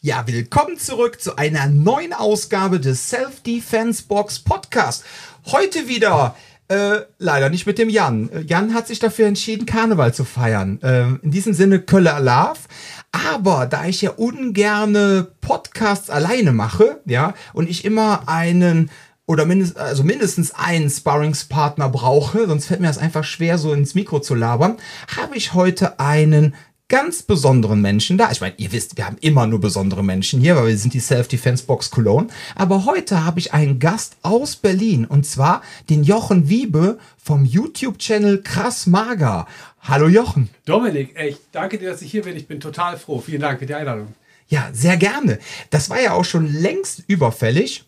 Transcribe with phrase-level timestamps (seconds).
[0.00, 5.04] Ja, willkommen zurück zu einer neuen Ausgabe des Self-Defense Box Podcast.
[5.46, 6.36] Heute wieder
[6.68, 8.30] äh, leider nicht mit dem Jan.
[8.30, 10.80] Äh, Jan hat sich dafür entschieden, Karneval zu feiern.
[10.82, 12.68] Äh, in diesem Sinne Kölle Alarv.
[13.10, 18.92] Aber da ich ja ungerne Podcasts alleine mache, ja, und ich immer einen
[19.26, 23.96] oder mindest, also mindestens einen Sparringspartner brauche, sonst fällt mir das einfach schwer, so ins
[23.96, 24.76] Mikro zu labern,
[25.16, 26.54] habe ich heute einen
[26.88, 28.30] ganz besonderen Menschen da.
[28.30, 31.00] Ich meine, ihr wisst, wir haben immer nur besondere Menschen hier, weil wir sind die
[31.00, 32.28] Self-Defense Box Cologne.
[32.54, 38.42] Aber heute habe ich einen Gast aus Berlin und zwar den Jochen Wiebe vom YouTube-Channel
[38.42, 39.46] Krass Mager.
[39.82, 40.48] Hallo Jochen.
[40.64, 42.36] Dominik, ich danke dir, dass ich hier bin.
[42.36, 43.20] Ich bin total froh.
[43.20, 44.14] Vielen Dank für die Einladung.
[44.48, 45.38] Ja, sehr gerne.
[45.68, 47.84] Das war ja auch schon längst überfällig.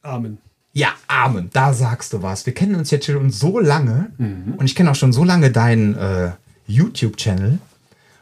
[0.00, 0.38] Amen.
[0.72, 1.50] Ja, Amen.
[1.52, 2.46] Da sagst du was.
[2.46, 4.54] Wir kennen uns jetzt schon so lange mhm.
[4.56, 6.30] und ich kenne auch schon so lange deinen äh,
[6.66, 7.58] YouTube-Channel.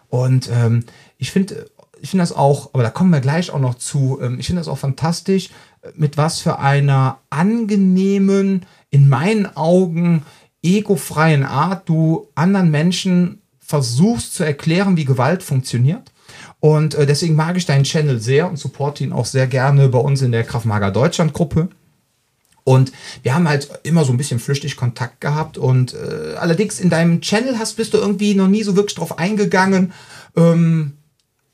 [0.08, 0.84] Und ähm,
[1.18, 1.66] ich finde
[2.00, 4.60] ich finde das auch, aber da kommen wir gleich auch noch zu, ähm, ich finde
[4.60, 5.50] das auch fantastisch,
[5.94, 10.24] mit was für einer angenehmen, in meinen Augen
[10.62, 16.10] egofreien Art du anderen Menschen versuchst zu erklären, wie Gewalt funktioniert.
[16.60, 19.98] Und äh, deswegen mag ich deinen Channel sehr und supporte ihn auch sehr gerne bei
[19.98, 21.68] uns in der Kraftmager Deutschland Gruppe.
[22.68, 25.56] Und wir haben halt immer so ein bisschen flüchtig Kontakt gehabt.
[25.56, 29.18] Und äh, allerdings in deinem Channel hast, bist du irgendwie noch nie so wirklich drauf
[29.18, 29.94] eingegangen,
[30.36, 30.92] ähm,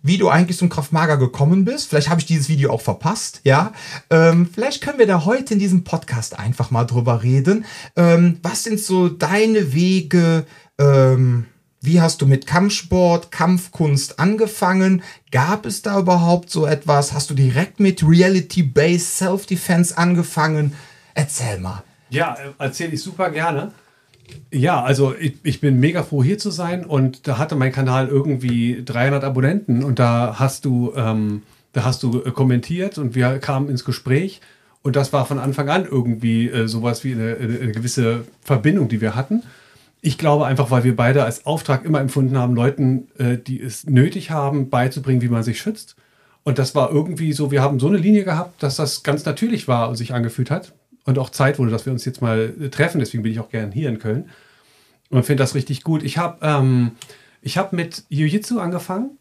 [0.02, 1.88] wie du eigentlich zum Kraftmager gekommen bist.
[1.88, 3.72] Vielleicht habe ich dieses Video auch verpasst, ja.
[4.10, 7.64] Ähm, vielleicht können wir da heute in diesem Podcast einfach mal drüber reden.
[7.94, 10.44] Ähm, was sind so deine Wege?
[10.78, 11.46] Ähm,
[11.80, 15.04] wie hast du mit Kampfsport, Kampfkunst angefangen?
[15.30, 17.12] Gab es da überhaupt so etwas?
[17.12, 20.72] Hast du direkt mit Reality-Based Self-Defense angefangen?
[21.14, 21.82] Erzähl mal.
[22.10, 23.72] Ja, erzähle ich super gerne.
[24.50, 28.08] Ja, also ich, ich, bin mega froh hier zu sein und da hatte mein Kanal
[28.08, 33.38] irgendwie 300 Abonnenten und da hast du, ähm, da hast du äh, kommentiert und wir
[33.38, 34.40] kamen ins Gespräch
[34.82, 39.00] und das war von Anfang an irgendwie äh, sowas wie eine, eine, gewisse Verbindung, die
[39.00, 39.42] wir hatten.
[40.00, 43.86] Ich glaube einfach, weil wir beide als Auftrag immer empfunden haben, Leuten, äh, die es
[43.86, 45.96] nötig haben, beizubringen, wie man sich schützt.
[46.44, 49.68] Und das war irgendwie so, wir haben so eine Linie gehabt, dass das ganz natürlich
[49.68, 50.72] war und sich angefühlt hat
[51.04, 52.98] und auch Zeit wurde, dass wir uns jetzt mal treffen.
[52.98, 54.30] Deswegen bin ich auch gern hier in Köln
[55.10, 56.02] und finde das richtig gut.
[56.02, 56.92] Ich habe ähm,
[57.46, 59.18] hab mit Jiu-Jitsu angefangen.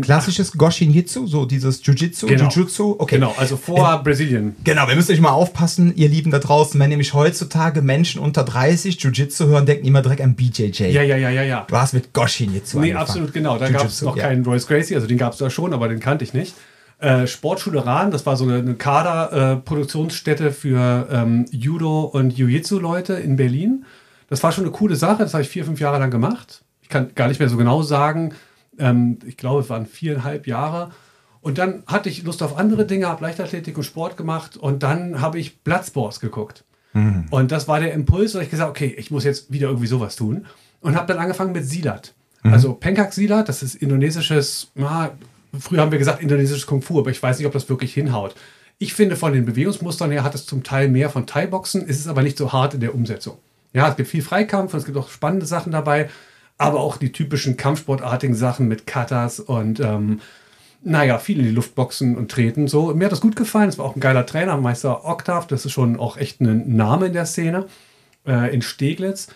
[0.00, 2.48] Klassisches Goshin Jitsu, so dieses Jiu-Jitsu, genau.
[2.48, 2.96] Jiu-Jitsu.
[2.98, 3.16] Okay.
[3.16, 4.56] Genau, also vor äh, Brasilien.
[4.64, 8.42] Genau, wir müssen euch mal aufpassen, ihr Lieben da draußen, wenn nämlich heutzutage Menschen unter
[8.42, 10.86] 30 Jiu-Jitsu hören, denken immer direkt an BJJ.
[10.86, 11.66] Ja, ja, ja, ja, ja.
[11.68, 13.02] Du hast mit Goshin Jitsu Nee, angefangen.
[13.02, 13.58] absolut genau.
[13.58, 14.24] Da gab es noch ja.
[14.24, 16.54] keinen Royce Gracie, also den gab es da schon, aber den kannte ich nicht.
[16.98, 23.14] Äh, Sportschule Rahn, das war so eine, eine Kader-Produktionsstätte äh, für ähm, Judo und Jiu-Jitsu-Leute
[23.14, 23.84] in Berlin.
[24.28, 26.64] Das war schon eine coole Sache, das habe ich vier, fünf Jahre lang gemacht.
[26.80, 28.32] Ich kann gar nicht mehr so genau sagen.
[28.78, 30.90] Ähm, ich glaube, es waren viereinhalb Jahre.
[31.42, 35.20] Und dann hatte ich Lust auf andere Dinge, habe Leichtathletik und Sport gemacht und dann
[35.20, 36.64] habe ich Bloodsports geguckt.
[36.92, 37.26] Mhm.
[37.30, 40.16] Und das war der Impuls, und ich gesagt, okay, ich muss jetzt wieder irgendwie sowas
[40.16, 40.46] tun.
[40.80, 42.14] Und habe dann angefangen mit Silat.
[42.42, 42.52] Mhm.
[42.52, 45.10] Also Pencak Silat, das ist indonesisches, na,
[45.60, 48.34] früher haben wir gesagt indonesisches Kung Fu, aber ich weiß nicht, ob das wirklich hinhaut.
[48.78, 52.08] Ich finde, von den Bewegungsmustern her hat es zum Teil mehr von Thai-Boxen, ist es
[52.08, 53.38] aber nicht so hart in der Umsetzung.
[53.72, 56.10] Ja, es gibt viel Freikampf und es gibt auch spannende Sachen dabei,
[56.58, 60.20] aber auch die typischen kampfsportartigen Sachen mit Katas und ähm,
[60.82, 62.68] naja, viel in die Luftboxen und treten.
[62.68, 63.68] So, mir hat das gut gefallen.
[63.68, 65.46] Es war auch ein geiler Trainer, Meister Octav.
[65.46, 67.66] Das ist schon auch echt ein Name in der Szene
[68.26, 69.28] äh, in Steglitz.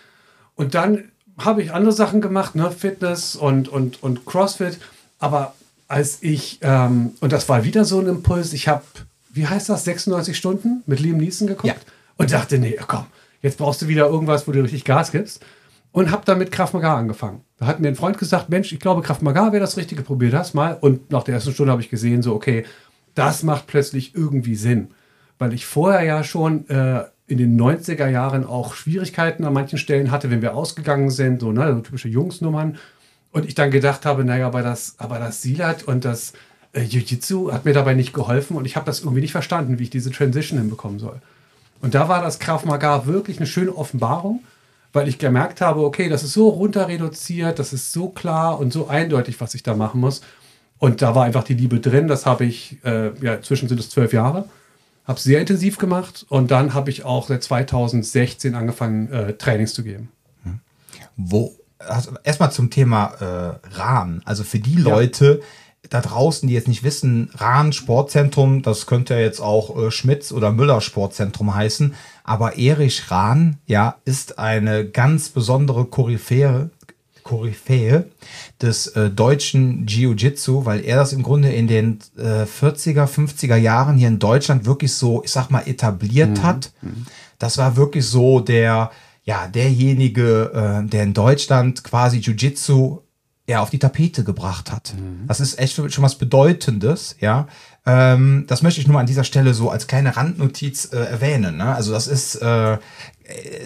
[0.55, 2.71] Und dann habe ich andere Sachen gemacht, ne?
[2.71, 4.79] Fitness und, und, und CrossFit.
[5.19, 5.55] Aber
[5.91, 8.85] als ich, ähm, und das war wieder so ein Impuls, ich habe,
[9.33, 11.93] wie heißt das, 96 Stunden mit Liam Neeson geguckt ja.
[12.17, 13.07] und dachte, nee, komm,
[13.43, 15.45] jetzt brauchst du wieder irgendwas, wo du richtig Gas gibst.
[15.93, 17.41] Und habe dann mit Kraft Maga angefangen.
[17.59, 20.31] Da hat mir ein Freund gesagt, Mensch, ich glaube, Kraft Maga wäre das Richtige, probier
[20.31, 20.79] das mal.
[20.81, 22.65] Und nach der ersten Stunde habe ich gesehen, so, okay,
[23.17, 24.93] das macht plötzlich irgendwie Sinn.
[25.41, 30.13] Weil ich vorher ja schon äh, in den 90er Jahren auch Schwierigkeiten an manchen Stellen
[30.13, 32.79] hatte, wenn wir ausgegangen sind, so, ne, so typische Jungsnummern.
[33.33, 36.33] Und ich dann gedacht habe, naja, aber das, aber das Silat und das
[36.73, 39.85] äh, Jiu-Jitsu hat mir dabei nicht geholfen und ich habe das irgendwie nicht verstanden, wie
[39.85, 41.21] ich diese Transition hinbekommen soll.
[41.81, 44.41] Und da war das Krav Maga wirklich eine schöne Offenbarung,
[44.93, 48.73] weil ich gemerkt habe, okay, das ist so runter reduziert, das ist so klar und
[48.73, 50.21] so eindeutig, was ich da machen muss.
[50.79, 52.09] Und da war einfach die Liebe drin.
[52.09, 54.47] Das habe ich, äh, ja, zwischen sind es zwölf Jahre,
[55.07, 59.85] habe sehr intensiv gemacht und dann habe ich auch seit 2016 angefangen, äh, Trainings zu
[59.85, 60.09] geben.
[61.17, 61.55] Wo
[61.89, 64.23] also erstmal zum Thema äh, Rahn.
[64.25, 65.89] Also für die Leute ja.
[65.91, 70.33] da draußen, die jetzt nicht wissen, Rahn Sportzentrum, das könnte ja jetzt auch äh, Schmitz
[70.33, 71.95] oder Müller Sportzentrum heißen.
[72.25, 76.71] Aber Erich Rahn, ja, ist eine ganz besondere Koryphäre,
[77.23, 78.07] Koryphäe
[78.61, 83.97] des äh, deutschen Jiu-Jitsu, weil er das im Grunde in den äh, 40er, 50er Jahren
[83.97, 86.43] hier in Deutschland wirklich so, ich sag mal, etabliert mhm.
[86.43, 86.73] hat.
[87.39, 88.91] Das war wirklich so der,
[89.31, 92.99] ja, derjenige, äh, der in Deutschland quasi Jiu-Jitsu
[93.49, 94.95] ja, auf die Tapete gebracht hat.
[94.99, 95.29] Mhm.
[95.29, 97.47] Das ist echt schon was Bedeutendes, ja.
[97.87, 101.59] Ähm, das möchte ich nur an dieser Stelle so als kleine Randnotiz äh, erwähnen.
[101.59, 101.73] Ne?
[101.73, 102.79] Also das ist äh,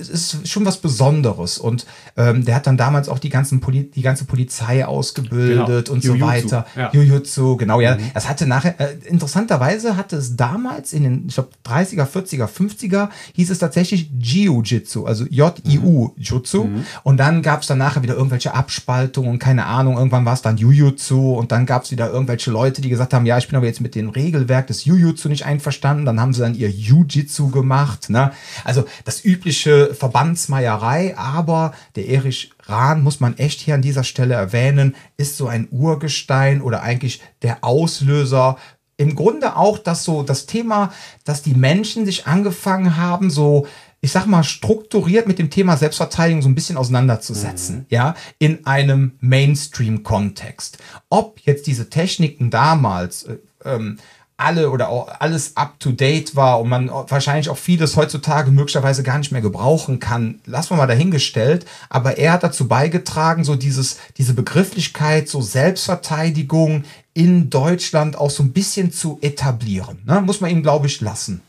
[0.00, 1.58] es ist schon was Besonderes.
[1.58, 5.94] Und ähm, der hat dann damals auch die, ganzen Poli die ganze Polizei ausgebildet genau.
[5.94, 6.18] und Jujutsu.
[6.18, 6.66] so weiter.
[6.76, 6.90] Ja.
[6.92, 7.96] Jujutsu, genau, ja.
[7.96, 8.10] Mhm.
[8.14, 13.08] Das hatte nachher, äh, interessanterweise hatte es damals in den, ich glaube, 30er, 40er, 50er,
[13.34, 16.64] hieß es tatsächlich Jiu-Jitsu, also J-I-U-Jutsu.
[16.64, 16.86] Mhm.
[17.02, 20.42] Und dann gab es dann nachher wieder irgendwelche Abspaltungen und keine Ahnung, irgendwann war es
[20.42, 23.56] dann Jujutsu und dann gab es wieder irgendwelche Leute, die gesagt haben, ja, ich bin
[23.56, 26.04] aber jetzt mit dem Regelwerk des Jujutsu nicht einverstanden.
[26.04, 28.10] Dann haben sie dann ihr Jiu-Jitsu gemacht.
[28.10, 28.32] Ne?
[28.64, 34.02] Also das übliche typische Verbandsmeierei, aber der Erich Rahn, muss man echt hier an dieser
[34.02, 38.56] Stelle erwähnen, ist so ein Urgestein oder eigentlich der Auslöser
[38.96, 40.92] im Grunde auch dass so das Thema,
[41.24, 43.66] dass die Menschen sich angefangen haben, so,
[44.00, 47.86] ich sag mal, strukturiert mit dem Thema Selbstverteidigung so ein bisschen auseinanderzusetzen, mhm.
[47.88, 50.78] ja, in einem Mainstream-Kontext.
[51.10, 53.98] Ob jetzt diese Techniken damals, äh, ähm,
[54.44, 59.02] alle oder auch alles up to date war und man wahrscheinlich auch vieles heutzutage möglicherweise
[59.02, 61.66] gar nicht mehr gebrauchen kann, lassen wir mal dahingestellt.
[61.88, 68.42] Aber er hat dazu beigetragen, so dieses, diese Begrifflichkeit, so Selbstverteidigung in Deutschland auch so
[68.42, 70.02] ein bisschen zu etablieren.
[70.04, 70.20] Ne?
[70.20, 71.40] Muss man ihm, glaube ich, lassen.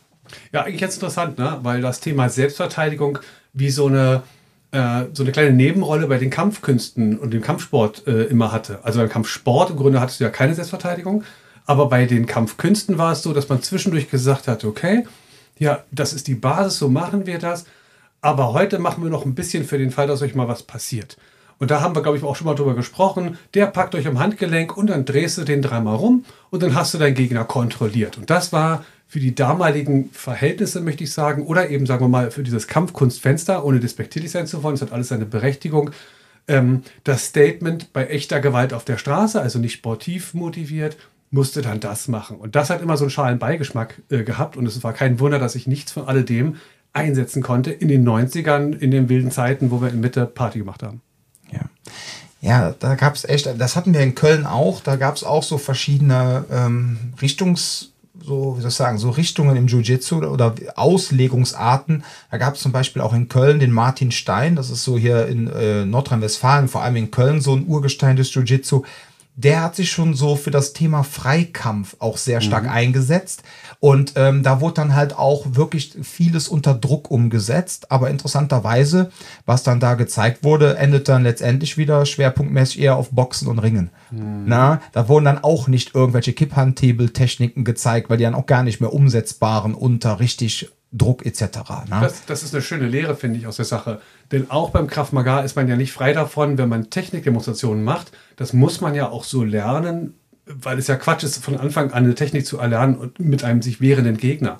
[0.51, 1.59] Ja, eigentlich jetzt interessant, ne?
[1.63, 3.19] weil das Thema Selbstverteidigung
[3.53, 4.23] wie so eine
[4.71, 8.79] äh, so eine kleine Nebenrolle bei den Kampfkünsten und dem Kampfsport äh, immer hatte.
[8.83, 11.23] Also beim Kampfsport im Grunde hattest du ja keine Selbstverteidigung,
[11.65, 15.05] aber bei den Kampfkünsten war es so, dass man zwischendurch gesagt hat, okay,
[15.57, 17.65] ja, das ist die Basis, so machen wir das.
[18.21, 21.17] Aber heute machen wir noch ein bisschen für den Fall, dass euch mal was passiert.
[21.57, 23.37] Und da haben wir, glaube ich, auch schon mal drüber gesprochen.
[23.53, 26.93] Der packt euch am Handgelenk und dann drehst du den dreimal rum und dann hast
[26.93, 28.17] du deinen Gegner kontrolliert.
[28.17, 32.31] Und das war für die damaligen Verhältnisse, möchte ich sagen, oder eben, sagen wir mal,
[32.31, 35.91] für dieses Kampfkunstfenster, ohne despektierlich sein zu wollen, es hat alles seine Berechtigung,
[36.47, 40.97] ähm, das Statement bei echter Gewalt auf der Straße, also nicht sportiv motiviert,
[41.35, 42.37] musste dann das machen.
[42.37, 44.57] Und das hat immer so einen schalen Beigeschmack äh, gehabt.
[44.57, 46.55] Und es war kein Wunder, dass ich nichts von alledem
[46.93, 50.81] einsetzen konnte in den 90ern, in den wilden Zeiten, wo wir in Mitte Party gemacht
[50.81, 51.01] haben.
[51.51, 51.59] Ja.
[52.41, 55.41] Ja, da gab es echt, das hatten wir in Köln auch, da gab es auch
[55.41, 57.91] so verschiedene ähm, Richtungs,
[58.23, 62.03] so, wie soll ich sagen, so Richtungen im Jiu-Jitsu oder Auslegungsarten.
[62.29, 65.27] Da gab es zum Beispiel auch in Köln den Martin Stein, das ist so hier
[65.27, 68.83] in äh, Nordrhein-Westfalen, vor allem in Köln so ein Urgestein des Jiu-Jitsu
[69.37, 72.69] der hat sich schon so für das Thema Freikampf auch sehr stark mhm.
[72.69, 73.43] eingesetzt.
[73.81, 77.91] Und ähm, da wurde dann halt auch wirklich vieles unter Druck umgesetzt.
[77.91, 79.11] Aber interessanterweise,
[79.45, 83.89] was dann da gezeigt wurde, endet dann letztendlich wieder schwerpunktmäßig eher auf Boxen und Ringen.
[84.09, 84.43] Mhm.
[84.45, 88.79] Na, da wurden dann auch nicht irgendwelche Kipphandhebel-Techniken gezeigt, weil die dann auch gar nicht
[88.79, 91.41] mehr umsetzbaren unter richtig Druck etc.
[91.89, 91.99] Ne?
[92.01, 93.99] Das, das, ist eine schöne Lehre, finde ich, aus der Sache.
[94.31, 98.11] Denn auch beim Krav Maga ist man ja nicht frei davon, wenn man Technikdemonstrationen macht.
[98.35, 100.15] Das muss man ja auch so lernen,
[100.45, 103.61] weil es ja Quatsch ist, von Anfang an eine Technik zu erlernen und mit einem
[103.61, 104.57] sich wehrenden Gegner.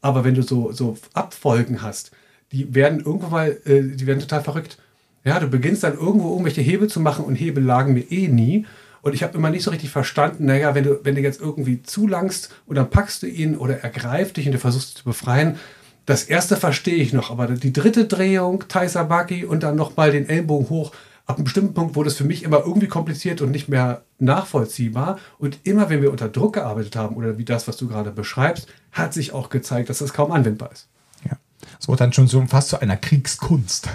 [0.00, 2.12] Aber wenn du so, so Abfolgen hast,
[2.52, 4.78] die werden irgendwann mal, äh, die werden total verrückt.
[5.24, 8.66] Ja, du beginnst dann irgendwo irgendwelche Hebel zu machen und Hebel lagen mir eh nie.
[9.02, 11.82] Und ich habe immer nicht so richtig verstanden, naja, wenn du, wenn du jetzt irgendwie
[11.82, 15.04] zulangst und dann packst du ihn oder er greift dich und du versuchst ihn zu
[15.04, 15.56] befreien,
[16.06, 20.70] das erste verstehe ich noch, aber die dritte Drehung, Taisabaki und dann nochmal den Ellenbogen
[20.70, 20.92] hoch,
[21.26, 25.18] ab einem bestimmten Punkt wurde es für mich immer irgendwie kompliziert und nicht mehr nachvollziehbar.
[25.38, 28.68] Und immer, wenn wir unter Druck gearbeitet haben oder wie das, was du gerade beschreibst,
[28.92, 30.88] hat sich auch gezeigt, dass das kaum anwendbar ist.
[31.28, 31.36] Ja.
[31.80, 33.88] Es wurde dann schon so fast zu einer Kriegskunst.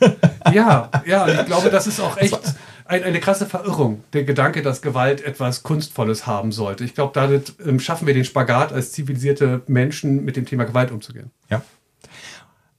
[0.52, 2.38] ja, ja, ich glaube, das ist auch echt
[2.84, 6.84] ein, eine krasse Verirrung, der Gedanke, dass Gewalt etwas Kunstvolles haben sollte.
[6.84, 10.92] Ich glaube, damit ähm, schaffen wir den Spagat als zivilisierte Menschen mit dem Thema Gewalt
[10.92, 11.32] umzugehen.
[11.50, 11.62] Ja.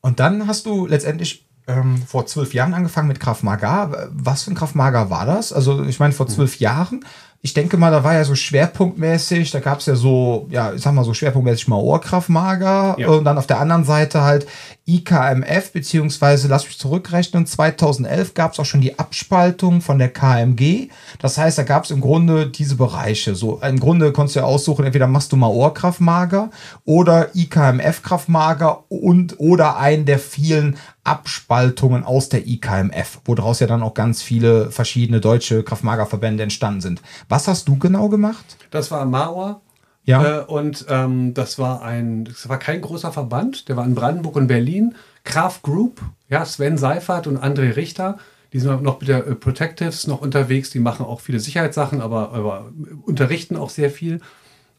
[0.02, 4.10] Und dann hast du letztendlich ähm, vor zwölf Jahren angefangen mit Krav Maga.
[4.12, 5.54] Was für ein Krav Maga war das?
[5.54, 6.34] Also ich meine, vor hm.
[6.34, 6.64] zwölf mhm.
[6.64, 7.06] Jahren
[7.42, 10.82] ich denke mal, da war ja so schwerpunktmäßig, da gab es ja so, ja, ich
[10.82, 13.08] sag mal so schwerpunktmäßig mal Ohrkraftmager ja.
[13.08, 14.46] und dann auf der anderen Seite halt
[14.86, 20.90] IKMF, beziehungsweise, lass mich zurückrechnen, 2011 gab es auch schon die Abspaltung von der KMG.
[21.20, 23.36] Das heißt, da gab es im Grunde diese Bereiche.
[23.36, 26.50] So, im Grunde konntest du ja aussuchen, entweder machst du mal Ohrkraftmager
[26.84, 30.76] oder IKMF-Kraftmager und oder einen der vielen
[31.10, 37.02] Abspaltungen aus der IKMF, woraus ja dann auch ganz viele verschiedene deutsche Kraftmagerverbände entstanden sind.
[37.28, 38.46] Was hast du genau gemacht?
[38.70, 39.62] Das war Mauer.
[40.06, 40.42] Ja.
[40.42, 44.36] Äh, und ähm, das war ein, das war kein großer Verband, der war in Brandenburg
[44.36, 44.94] und Berlin.
[45.24, 46.00] Kraft Group,
[46.30, 48.20] ja, Sven Seifert und André Richter,
[48.54, 52.34] Die sind noch mit der äh, Protectives noch unterwegs, die machen auch viele Sicherheitssachen, aber,
[52.34, 52.72] aber
[53.06, 54.22] unterrichten auch sehr viel.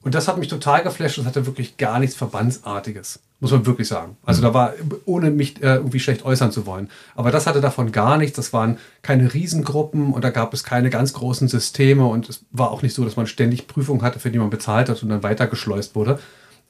[0.03, 3.21] Und das hat mich total geflasht und hatte wirklich gar nichts Verbandsartiges.
[3.39, 4.17] Muss man wirklich sagen.
[4.25, 6.91] Also da war, ohne mich äh, irgendwie schlecht äußern zu wollen.
[7.15, 8.37] Aber das hatte davon gar nichts.
[8.37, 12.71] Das waren keine Riesengruppen und da gab es keine ganz großen Systeme und es war
[12.71, 15.23] auch nicht so, dass man ständig Prüfungen hatte, für die man bezahlt hat und dann
[15.23, 16.19] weitergeschleust wurde.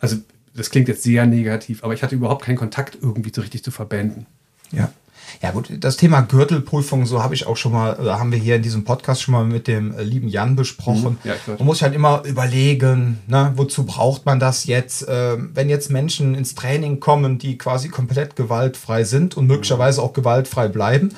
[0.01, 0.17] Also
[0.55, 3.71] das klingt jetzt sehr negativ, aber ich hatte überhaupt keinen Kontakt irgendwie so richtig zu
[3.71, 4.27] Verbänden.
[4.73, 4.93] Ja.
[5.43, 8.57] Ja gut, das Thema Gürtelprüfung, so habe ich auch schon mal, oder haben wir hier
[8.57, 11.17] in diesem Podcast schon mal mit dem äh, lieben Jan besprochen.
[11.25, 11.31] Mhm.
[11.31, 15.91] Ja, man muss halt immer überlegen, ne, wozu braucht man das jetzt, äh, wenn jetzt
[15.91, 21.15] Menschen ins Training kommen, die quasi komplett gewaltfrei sind und möglicherweise auch gewaltfrei bleiben,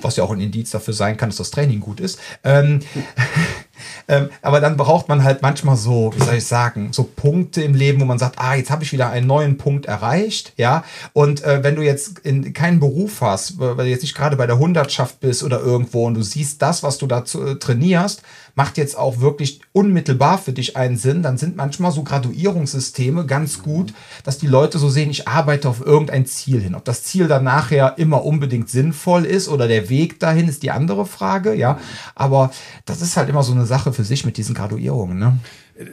[0.00, 2.18] was ja auch ein Indiz dafür sein kann, dass das Training gut ist.
[2.44, 2.80] Ähm,
[4.08, 7.74] ähm, aber dann braucht man halt manchmal so, wie soll ich sagen, so Punkte im
[7.74, 10.84] Leben, wo man sagt, ah, jetzt habe ich wieder einen neuen Punkt erreicht, ja.
[11.12, 14.46] Und äh, wenn du jetzt in keinen Beruf hast, weil du jetzt nicht gerade bei
[14.46, 18.22] der Hundertschaft bist oder irgendwo und du siehst das, was du da äh, trainierst,
[18.58, 23.62] macht jetzt auch wirklich unmittelbar für dich einen Sinn, dann sind manchmal so Graduierungssysteme ganz
[23.62, 26.74] gut, dass die Leute so sehen, ich arbeite auf irgendein Ziel hin.
[26.74, 30.72] Ob das Ziel dann nachher immer unbedingt sinnvoll ist oder der Weg dahin ist die
[30.72, 31.78] andere Frage, ja.
[32.16, 32.50] Aber
[32.84, 35.20] das ist halt immer so eine Sache für sich mit diesen Graduierungen.
[35.20, 35.38] Ne?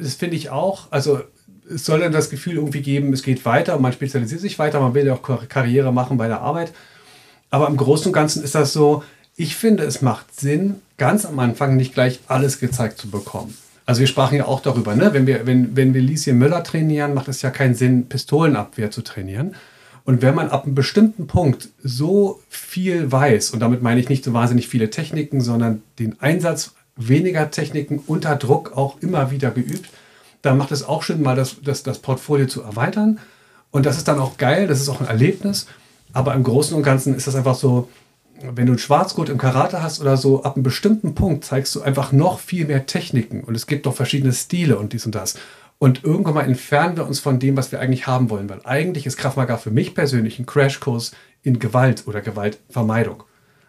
[0.02, 0.92] Das finde ich auch.
[0.92, 1.22] Also
[1.72, 4.96] es soll dann das Gefühl irgendwie geben, es geht weiter, man spezialisiert sich weiter, man
[4.96, 6.74] will ja auch Karriere machen bei der Arbeit.
[7.52, 9.04] Aber im Großen und Ganzen ist das so,
[9.36, 13.56] ich finde, es macht Sinn, ganz am Anfang nicht gleich alles gezeigt zu bekommen.
[13.86, 15.14] Also wir sprachen ja auch darüber, ne?
[15.14, 19.04] wenn, wir, wenn, wenn wir Lieschen Müller trainieren, macht es ja keinen Sinn, Pistolenabwehr zu
[19.04, 19.56] trainieren.
[20.06, 24.24] Und wenn man ab einem bestimmten Punkt so viel weiß, und damit meine ich nicht
[24.24, 29.90] so wahnsinnig viele Techniken, sondern den Einsatz weniger Techniken unter Druck auch immer wieder geübt,
[30.42, 33.20] dann macht es auch Sinn, mal das, das, das Portfolio zu erweitern.
[33.72, 35.68] Und das ist dann auch geil, das ist auch ein Erlebnis.
[36.14, 37.90] Aber im Großen und Ganzen ist das einfach so,
[38.42, 41.82] wenn du ein Schwarzgurt im Karate hast oder so, ab einem bestimmten Punkt zeigst du
[41.82, 45.36] einfach noch viel mehr Techniken und es gibt doch verschiedene Stile und dies und das.
[45.78, 49.06] Und irgendwann mal entfernen wir uns von dem, was wir eigentlich haben wollen, weil eigentlich
[49.06, 51.12] ist Kraftmagar für mich persönlich ein Crashkurs
[51.44, 53.24] in Gewalt oder Gewaltvermeidung.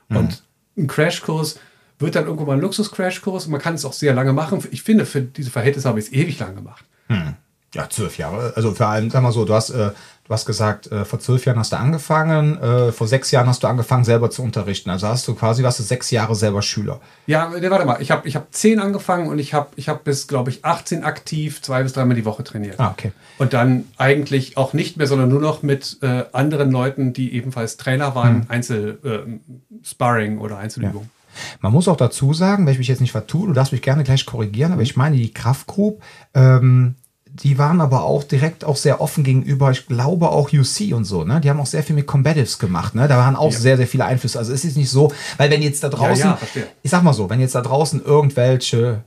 [0.08, 0.16] Mhm.
[0.16, 0.42] Und
[0.76, 1.58] ein Crashkurs
[1.98, 4.62] wird dann irgendwann mal ein Luxus-Crashkurs und man kann es auch sehr lange machen.
[4.70, 6.84] Ich finde, für diese Verhältnisse habe ich es ewig lang gemacht.
[7.08, 7.34] Mhm.
[7.74, 8.52] Ja, zwölf Jahre.
[8.56, 9.90] Also vor allem, sag mal so, du hast äh,
[10.26, 13.62] Du hast gesagt, äh, vor zwölf Jahren hast du angefangen, äh, vor sechs Jahren hast
[13.62, 14.90] du angefangen, selber zu unterrichten.
[14.90, 17.00] Also hast du quasi, warst du sechs Jahre selber Schüler.
[17.26, 20.02] Ja, nee, warte mal, ich habe ich hab zehn angefangen und ich habe ich hab
[20.02, 22.80] bis, glaube ich, 18 aktiv zwei bis dreimal die Woche trainiert.
[22.80, 23.12] Ah, okay.
[23.38, 27.76] Und dann eigentlich auch nicht mehr, sondern nur noch mit äh, anderen Leuten, die ebenfalls
[27.76, 28.46] Trainer waren, hm.
[28.48, 31.08] Einzel-Sparring äh, oder Einzelübungen.
[31.08, 31.16] Ja.
[31.60, 34.04] Man muss auch dazu sagen, wenn ich mich jetzt nicht vertue, du darfst mich gerne
[34.04, 36.02] gleich korrigieren, aber ich meine, die Kraftgroup,
[36.34, 36.96] ähm,
[37.42, 41.24] die waren aber auch direkt auch sehr offen gegenüber, ich glaube auch UC und so,
[41.24, 41.40] ne?
[41.40, 43.08] Die haben auch sehr viel mit Combatives gemacht, ne?
[43.08, 43.58] Da waren auch ja.
[43.58, 44.38] sehr, sehr viele Einflüsse.
[44.38, 47.12] Also es ist nicht so, weil wenn jetzt da draußen, ja, ja, ich sag mal
[47.12, 49.02] so, wenn jetzt da draußen irgendwelche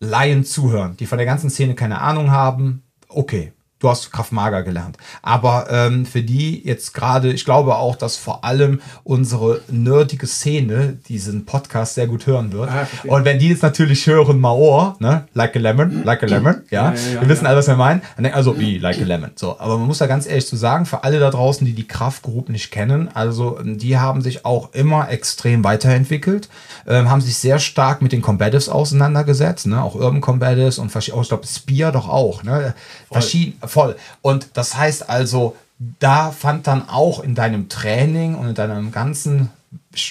[0.00, 3.53] Laien zuhören, die von der ganzen Szene keine Ahnung haben, okay,
[3.84, 4.96] du hast Kraftmager gelernt.
[5.22, 10.96] Aber ähm, für die jetzt gerade, ich glaube auch, dass vor allem unsere nerdige Szene
[11.08, 12.70] diesen Podcast sehr gut hören wird.
[12.70, 16.62] Ah, und wenn die jetzt natürlich hören, Maor, ne, like a lemon, like a lemon,
[16.70, 18.00] ja, ja, ja, ja wir wissen alle, was wir meinen.
[18.32, 19.32] Also wie, like a lemon.
[19.34, 21.86] So, aber man muss da ganz ehrlich zu sagen, für alle da draußen, die die
[21.86, 26.48] Kraftgroup nicht kennen, also die haben sich auch immer extrem weiterentwickelt,
[26.86, 31.12] ähm, haben sich sehr stark mit den Combatives auseinandergesetzt, ne, auch Urban Combatives und ich
[31.12, 32.74] glaube Spear doch auch, ne,
[33.12, 33.96] verschiedene voll.
[34.22, 35.56] Und das heißt also,
[35.98, 39.50] da fand dann auch in deinem Training und in deinem ganzen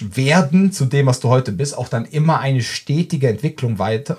[0.01, 4.17] Werden zu dem, was du heute bist, auch dann immer eine stetige Entwicklung weiter.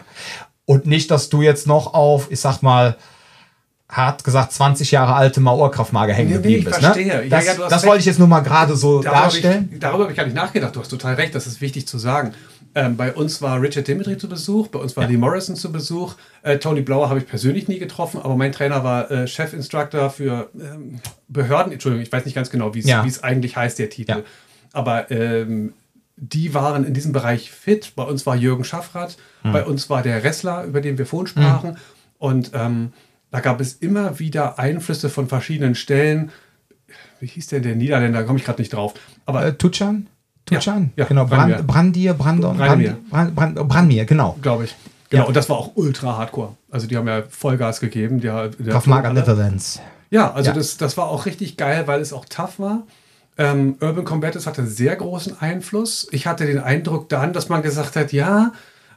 [0.64, 2.96] Und nicht, dass du jetzt noch auf, ich sag mal,
[3.90, 6.80] hart gesagt 20 Jahre alte Mauerkraftmager hängen geblieben nee, bist.
[6.80, 6.86] Ne?
[6.86, 7.16] Verstehe.
[7.18, 7.28] Ne?
[7.28, 9.64] Das, ja, ja, das wollte ich jetzt nur mal gerade so darüber darstellen.
[9.66, 10.74] Hab ich, darüber habe ich gar nicht nachgedacht.
[10.74, 12.32] Du hast total recht, das ist wichtig zu sagen.
[12.74, 15.10] Ähm, bei uns war Richard Dimitri zu Besuch, bei uns war ja.
[15.10, 16.14] Lee Morrison zu Besuch.
[16.42, 20.50] Äh, Tony Blauer habe ich persönlich nie getroffen, aber mein Trainer war äh, Chefinstructor für
[20.54, 21.72] ähm, Behörden.
[21.72, 23.04] Entschuldigung, ich weiß nicht ganz genau, wie ja.
[23.04, 24.12] es eigentlich heißt, der Titel.
[24.12, 24.22] Ja.
[24.72, 25.72] Aber ähm,
[26.16, 27.92] die waren in diesem Bereich fit.
[27.94, 29.52] Bei uns war Jürgen Schaffrath, mhm.
[29.52, 31.70] bei uns war der Wrestler, über den wir vorhin sprachen.
[31.70, 31.76] Mhm.
[32.18, 32.92] Und ähm,
[33.30, 36.30] da gab es immer wieder Einflüsse von verschiedenen Stellen.
[37.20, 38.20] Wie hieß denn der Niederländer?
[38.20, 38.94] Da komme ich gerade nicht drauf.
[39.26, 40.08] Aber äh, Tutschan?
[40.46, 40.92] Tutschan?
[40.96, 41.26] Ja, ja, genau.
[41.26, 44.36] Brand, Brandir, Brandon, Brand, Brand, Brand, Brandmir, genau.
[44.42, 44.74] Glaube ich.
[45.10, 45.28] Genau, ja.
[45.28, 46.56] und das war auch ultra hardcore.
[46.70, 48.20] Also die haben ja Vollgas gegeben.
[48.20, 49.80] Der, der Kraftmager Netherlands.
[50.10, 50.56] Ja, also ja.
[50.56, 52.82] Das, das war auch richtig geil, weil es auch tough war.
[53.36, 56.06] Ähm, Urban Combatants hatte sehr großen Einfluss.
[56.12, 58.52] Ich hatte den Eindruck dann, dass man gesagt hat, ja,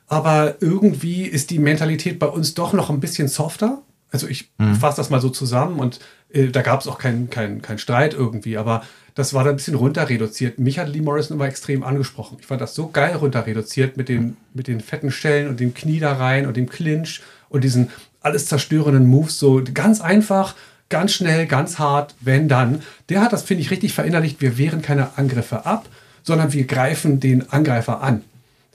[0.08, 3.82] aber irgendwie ist die Mentalität bei uns doch noch ein bisschen softer.
[4.12, 4.76] Also ich mhm.
[4.76, 6.00] fasse das mal so zusammen und
[6.32, 8.84] äh, da gab es auch keinen kein, kein Streit irgendwie, aber
[9.16, 10.60] das war da ein bisschen runter reduziert.
[10.60, 12.38] Mich hat Lee Morrison immer extrem angesprochen.
[12.40, 15.74] Ich fand das so geil runter reduziert mit den, mit den fetten Stellen und dem
[15.74, 17.90] Knie da rein und dem Clinch und diesen
[18.22, 19.40] alles zerstörenden Moves.
[19.40, 20.54] So ganz einfach,
[20.90, 22.84] ganz schnell, ganz hart, wenn dann.
[23.10, 24.40] Der hat das, finde ich, richtig verinnerlicht.
[24.40, 25.90] Wir wehren keine Angriffe ab,
[26.22, 28.24] sondern wir greifen den Angreifer an.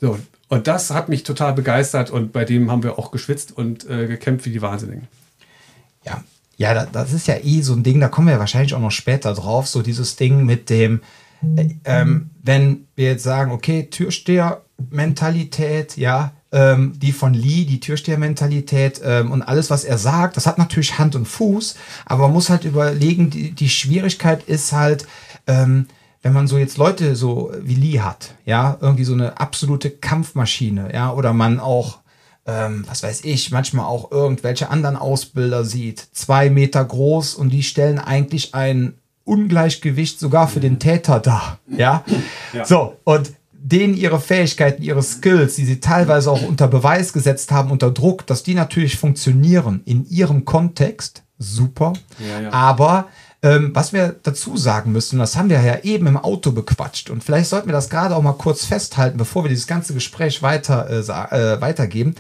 [0.01, 3.89] So, und das hat mich total begeistert und bei dem haben wir auch geschwitzt und
[3.89, 5.07] äh, gekämpft wie die Wahnsinnigen.
[6.05, 6.23] Ja,
[6.57, 9.35] ja, das ist ja eh so ein Ding, da kommen wir wahrscheinlich auch noch später
[9.35, 11.01] drauf, so dieses Ding mit dem,
[11.57, 19.01] äh, ähm, wenn wir jetzt sagen, okay, Türsteher-Mentalität, ja, ähm, die von Lee, die Türsteher-Mentalität
[19.03, 22.51] ähm, und alles, was er sagt, das hat natürlich Hand und Fuß, aber man muss
[22.51, 25.07] halt überlegen, die, die Schwierigkeit ist halt,
[25.47, 25.87] ähm,
[26.23, 30.93] wenn man so jetzt Leute so wie Lee hat, ja, irgendwie so eine absolute Kampfmaschine,
[30.95, 31.99] ja, oder man auch,
[32.47, 37.63] ähm, was weiß ich, manchmal auch irgendwelche anderen Ausbilder sieht, zwei Meter groß und die
[37.63, 38.95] stellen eigentlich ein
[39.25, 42.05] Ungleichgewicht sogar für den Täter dar, ja.
[42.53, 42.65] ja.
[42.65, 47.71] So, und denen ihre Fähigkeiten, ihre Skills, die sie teilweise auch unter Beweis gesetzt haben,
[47.71, 51.93] unter Druck, dass die natürlich funktionieren in ihrem Kontext, super.
[52.19, 52.53] Ja, ja.
[52.53, 53.07] Aber
[53.43, 57.25] ähm, was wir dazu sagen müssen, das haben wir ja eben im Auto bequatscht und
[57.25, 60.89] vielleicht sollten wir das gerade auch mal kurz festhalten, bevor wir dieses ganze Gespräch weiter
[60.89, 62.15] äh, äh, weitergeben.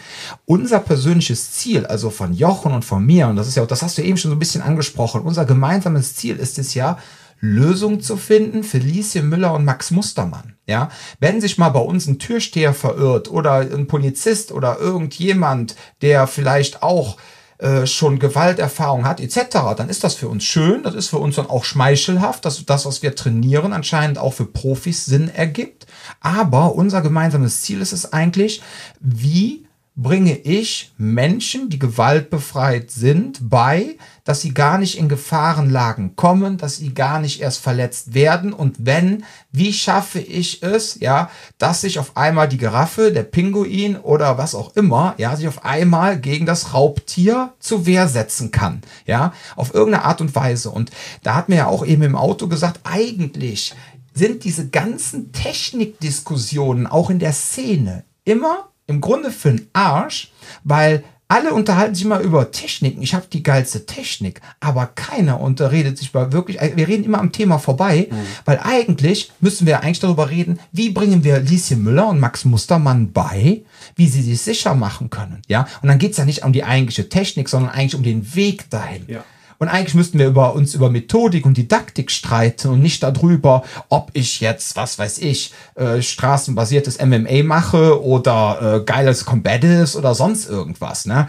[0.46, 3.98] Unser persönliches Ziel, also von Jochen und von mir, und das ist ja, das hast
[3.98, 6.98] du eben schon so ein bisschen angesprochen, unser gemeinsames Ziel ist es ja,
[7.44, 10.54] Lösungen zu finden für Lieschen Müller und Max Mustermann.
[10.66, 16.28] Ja, wenn sich mal bei uns ein Türsteher verirrt oder ein Polizist oder irgendjemand, der
[16.28, 17.16] vielleicht auch
[17.62, 21.36] äh, schon Gewalterfahrung hat, etc., dann ist das für uns schön, das ist für uns
[21.36, 25.86] dann auch schmeichelhaft, dass das, was wir trainieren, anscheinend auch für Profis Sinn ergibt.
[26.20, 28.62] Aber unser gemeinsames Ziel ist es eigentlich,
[28.98, 29.64] wie
[29.94, 36.76] bringe ich Menschen, die gewaltbefreit sind, bei, dass sie gar nicht in Gefahrenlagen kommen, dass
[36.76, 38.54] sie gar nicht erst verletzt werden.
[38.54, 43.96] Und wenn, wie schaffe ich es, ja, dass sich auf einmal die Giraffe, der Pinguin
[43.96, 48.80] oder was auch immer, ja, sich auf einmal gegen das Raubtier zur Wehr setzen kann,
[49.04, 50.70] ja, auf irgendeine Art und Weise.
[50.70, 50.90] Und
[51.22, 53.74] da hat mir ja auch eben im Auto gesagt, eigentlich
[54.14, 60.32] sind diese ganzen Technikdiskussionen auch in der Szene immer im Grunde für einen Arsch,
[60.64, 61.02] weil
[61.32, 63.00] alle unterhalten sich immer über Techniken.
[63.00, 66.60] Ich habe die geilste Technik, aber keiner unterredet sich mal wirklich.
[66.60, 68.16] Äh, wir reden immer am Thema vorbei, mhm.
[68.44, 73.12] weil eigentlich müssen wir eigentlich darüber reden, wie bringen wir Lieschen Müller und Max Mustermann
[73.12, 73.62] bei,
[73.96, 75.40] wie sie sich sicher machen können.
[75.48, 78.34] Ja, und dann geht es ja nicht um die eigentliche Technik, sondern eigentlich um den
[78.34, 79.04] Weg dahin.
[79.08, 79.24] Ja.
[79.62, 84.10] Und eigentlich müssten wir über uns über Methodik und Didaktik streiten und nicht darüber, ob
[84.12, 90.50] ich jetzt, was weiß ich, äh, straßenbasiertes MMA mache oder äh, geiles Combatives oder sonst
[90.50, 91.06] irgendwas.
[91.06, 91.28] Ne?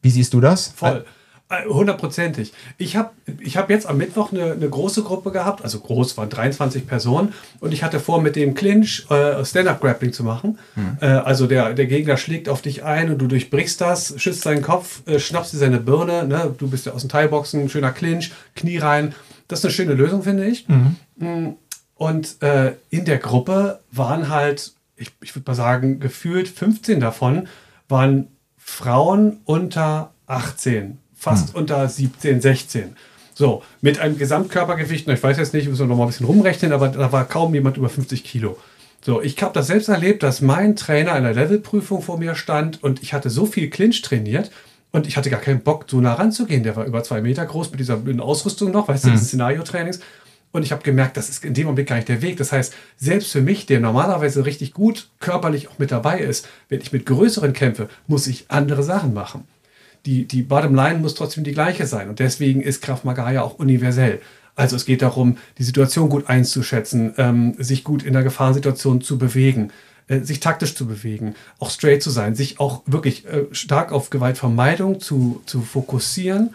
[0.00, 0.72] Wie siehst du das?
[0.74, 1.04] Voll.
[1.50, 2.52] Hundertprozentig.
[2.78, 6.30] Ich habe ich hab jetzt am Mittwoch eine, eine, große Gruppe gehabt, also groß waren
[6.30, 10.58] 23 Personen und ich hatte vor, mit dem Clinch äh, Stand-Up-Grappling zu machen.
[10.74, 10.96] Hm.
[11.00, 14.62] Äh, also der, der Gegner schlägt auf dich ein und du durchbrichst das, schützt seinen
[14.62, 16.54] Kopf, äh, schnappst dir seine Birne, ne?
[16.56, 19.14] du bist ja aus dem Thai-Boxen, schöner Clinch, Knie rein.
[19.46, 20.66] Das ist eine schöne Lösung, finde ich.
[20.68, 20.96] Mhm.
[21.16, 21.48] Mm,
[21.94, 27.48] und äh, in der Gruppe waren halt, ich, ich würde mal sagen, gefühlt 15 davon
[27.88, 31.56] waren Frauen unter 18 fast hm.
[31.56, 32.96] unter 17, 16.
[33.34, 36.72] So, mit einem Gesamtkörpergewicht, ich weiß jetzt nicht, müssen wir noch mal ein bisschen rumrechnen,
[36.72, 38.56] aber da war kaum jemand über 50 Kilo.
[39.04, 42.82] So, ich habe das selbst erlebt, dass mein Trainer in der Levelprüfung vor mir stand
[42.82, 44.50] und ich hatte so viel Clinch trainiert
[44.92, 46.62] und ich hatte gar keinen Bock, so nah ranzugehen.
[46.62, 49.18] Der war über zwei Meter groß mit dieser blöden Ausrüstung noch, weißt du, mhm.
[49.18, 50.00] Szenario-Trainings.
[50.52, 52.36] Und ich habe gemerkt, das ist in dem Moment gar nicht der Weg.
[52.36, 56.80] Das heißt, selbst für mich, der normalerweise richtig gut körperlich auch mit dabei ist, wenn
[56.80, 59.48] ich mit größeren kämpfe, muss ich andere Sachen machen
[60.06, 62.08] die, die Bottomline muss trotzdem die gleiche sein.
[62.08, 64.20] Und deswegen ist Kraft Maga ja auch universell.
[64.56, 69.18] Also es geht darum, die Situation gut einzuschätzen, ähm, sich gut in der Gefahrensituation zu
[69.18, 69.72] bewegen,
[70.06, 74.10] äh, sich taktisch zu bewegen, auch straight zu sein, sich auch wirklich äh, stark auf
[74.10, 76.54] Gewaltvermeidung zu, zu fokussieren,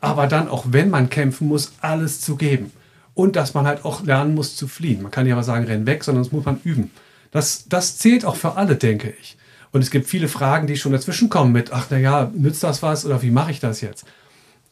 [0.00, 2.72] aber dann auch, wenn man kämpfen muss, alles zu geben.
[3.14, 5.02] Und dass man halt auch lernen muss zu fliehen.
[5.02, 6.92] Man kann ja aber sagen, renn weg, sondern das muss man üben.
[7.32, 9.36] Das, das zählt auch für alle, denke ich.
[9.72, 13.04] Und es gibt viele Fragen, die schon dazwischen kommen mit, ach naja, nützt das was
[13.04, 14.04] oder wie mache ich das jetzt?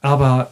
[0.00, 0.50] Aber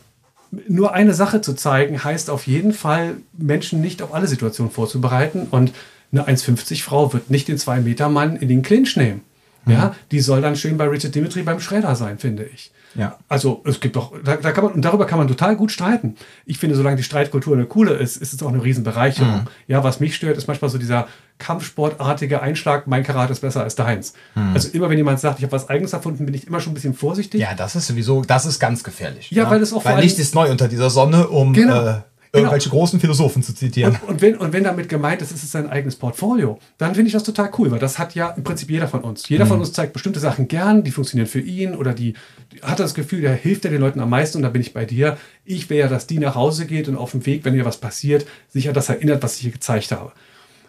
[0.69, 5.49] nur eine Sache zu zeigen, heißt auf jeden Fall, Menschen nicht auf alle Situationen vorzubereiten.
[5.51, 5.73] Und
[6.13, 9.23] eine 1,50 Frau wird nicht den 2-Meter-Mann in den Clinch nehmen.
[9.65, 9.73] Mhm.
[9.73, 12.71] Ja, die soll dann schön bei Richard Dimitri beim Schredder sein, finde ich.
[12.95, 13.19] Ja.
[13.29, 16.17] Also es gibt doch, da, da, kann man, und darüber kann man total gut streiten.
[16.47, 19.43] Ich finde, solange die Streitkultur eine coole ist, ist es auch eine Riesenbereicherung.
[19.43, 19.49] Mhm.
[19.67, 23.75] Ja, was mich stört, ist manchmal so dieser kampfsportartige Einschlag, mein Karate ist besser als
[23.75, 24.15] deins.
[24.35, 24.55] Mhm.
[24.55, 26.75] Also immer wenn jemand sagt, ich habe was eigenes erfunden, bin ich immer schon ein
[26.75, 27.41] bisschen vorsichtig.
[27.41, 29.31] Ja, das ist sowieso, das ist ganz gefährlich.
[29.31, 29.51] Ja, ja?
[29.51, 31.87] weil es auch weil Licht ist neu unter dieser Sonne, um genau.
[31.87, 32.01] äh,
[32.35, 32.47] Genau.
[32.47, 33.97] irgendwelche großen Philosophen zu zitieren.
[34.03, 37.07] Und, und, wenn, und wenn damit gemeint ist, ist es sein eigenes Portfolio, dann finde
[37.07, 39.29] ich das total cool, weil das hat ja im Prinzip jeder von uns.
[39.29, 39.51] Jeder mhm.
[39.51, 42.15] von uns zeigt bestimmte Sachen gern, die funktionieren für ihn oder die,
[42.53, 44.73] die hat das Gefühl, der hilft ja den Leuten am meisten und da bin ich
[44.73, 45.17] bei dir.
[45.45, 47.77] Ich wäre ja, dass die nach Hause geht und auf dem Weg, wenn ihr was
[47.77, 50.11] passiert, sich an das erinnert, was ich hier gezeigt habe.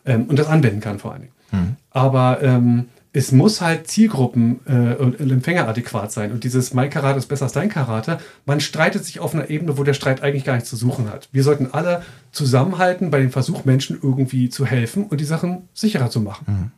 [0.05, 1.33] Ähm, und das anwenden kann vor allen Dingen.
[1.51, 1.75] Mhm.
[1.89, 6.33] Aber ähm, es muss halt Zielgruppen äh, und Empfänger adäquat sein.
[6.33, 9.77] Und dieses mein Karate ist besser als dein Karate, man streitet sich auf einer Ebene,
[9.77, 11.29] wo der Streit eigentlich gar nichts zu suchen hat.
[11.31, 16.09] Wir sollten alle zusammenhalten bei dem Versuch, Menschen irgendwie zu helfen und die Sachen sicherer
[16.09, 16.45] zu machen.
[16.45, 16.71] Mhm.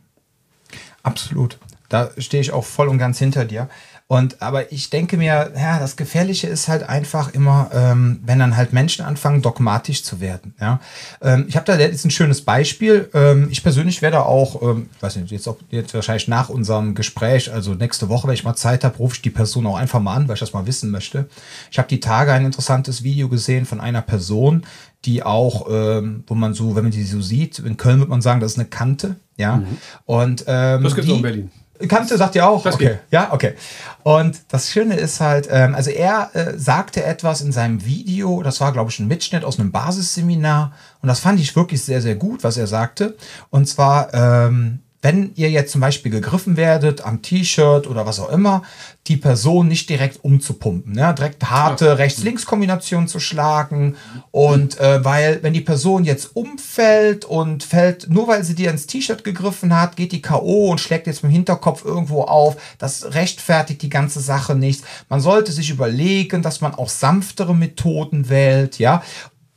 [1.02, 1.58] Absolut.
[1.88, 3.68] Da stehe ich auch voll und ganz hinter dir.
[4.10, 8.56] Und aber ich denke mir, ja, das Gefährliche ist halt einfach immer, ähm, wenn dann
[8.56, 10.54] halt Menschen anfangen, dogmatisch zu werden.
[10.58, 10.80] Ja,
[11.20, 13.10] ähm, ich habe da jetzt ein schönes Beispiel.
[13.12, 17.52] Ähm, ich persönlich werde auch, ähm, weiß nicht, jetzt auch jetzt wahrscheinlich nach unserem Gespräch,
[17.52, 20.14] also nächste Woche, wenn ich mal Zeit habe, rufe ich die Person auch einfach mal
[20.14, 21.28] an, weil ich das mal wissen möchte.
[21.70, 24.64] Ich habe die Tage ein interessantes Video gesehen von einer Person,
[25.04, 28.22] die auch, ähm, wo man so, wenn man die so sieht, in Köln würde man
[28.22, 29.16] sagen, das ist eine Kante.
[29.36, 29.76] Ja, mhm.
[30.06, 31.50] und ähm, das gibt es in Berlin.
[31.86, 32.62] Kannte, sagt ihr auch?
[32.62, 32.86] Das okay.
[32.86, 32.98] Geht.
[33.10, 33.54] Ja, okay.
[34.02, 38.60] Und das Schöne ist halt, ähm, also er äh, sagte etwas in seinem Video, das
[38.60, 40.72] war, glaube ich, ein Mitschnitt aus einem Basisseminar.
[41.02, 43.16] Und das fand ich wirklich sehr, sehr gut, was er sagte.
[43.50, 48.30] Und zwar, ähm, wenn ihr jetzt zum Beispiel gegriffen werdet am T-Shirt oder was auch
[48.30, 48.62] immer,
[49.06, 51.14] die Person nicht direkt umzupumpen, ne?
[51.16, 51.92] direkt harte ja.
[51.94, 53.96] Rechts-Links-Kombination zu schlagen.
[54.32, 58.86] Und äh, weil, wenn die Person jetzt umfällt und fällt, nur weil sie dir ins
[58.86, 60.70] T-Shirt gegriffen hat, geht die K.O.
[60.70, 62.56] und schlägt jetzt mit dem Hinterkopf irgendwo auf.
[62.78, 64.82] Das rechtfertigt die ganze Sache nicht.
[65.08, 69.02] Man sollte sich überlegen, dass man auch sanftere Methoden wählt, ja.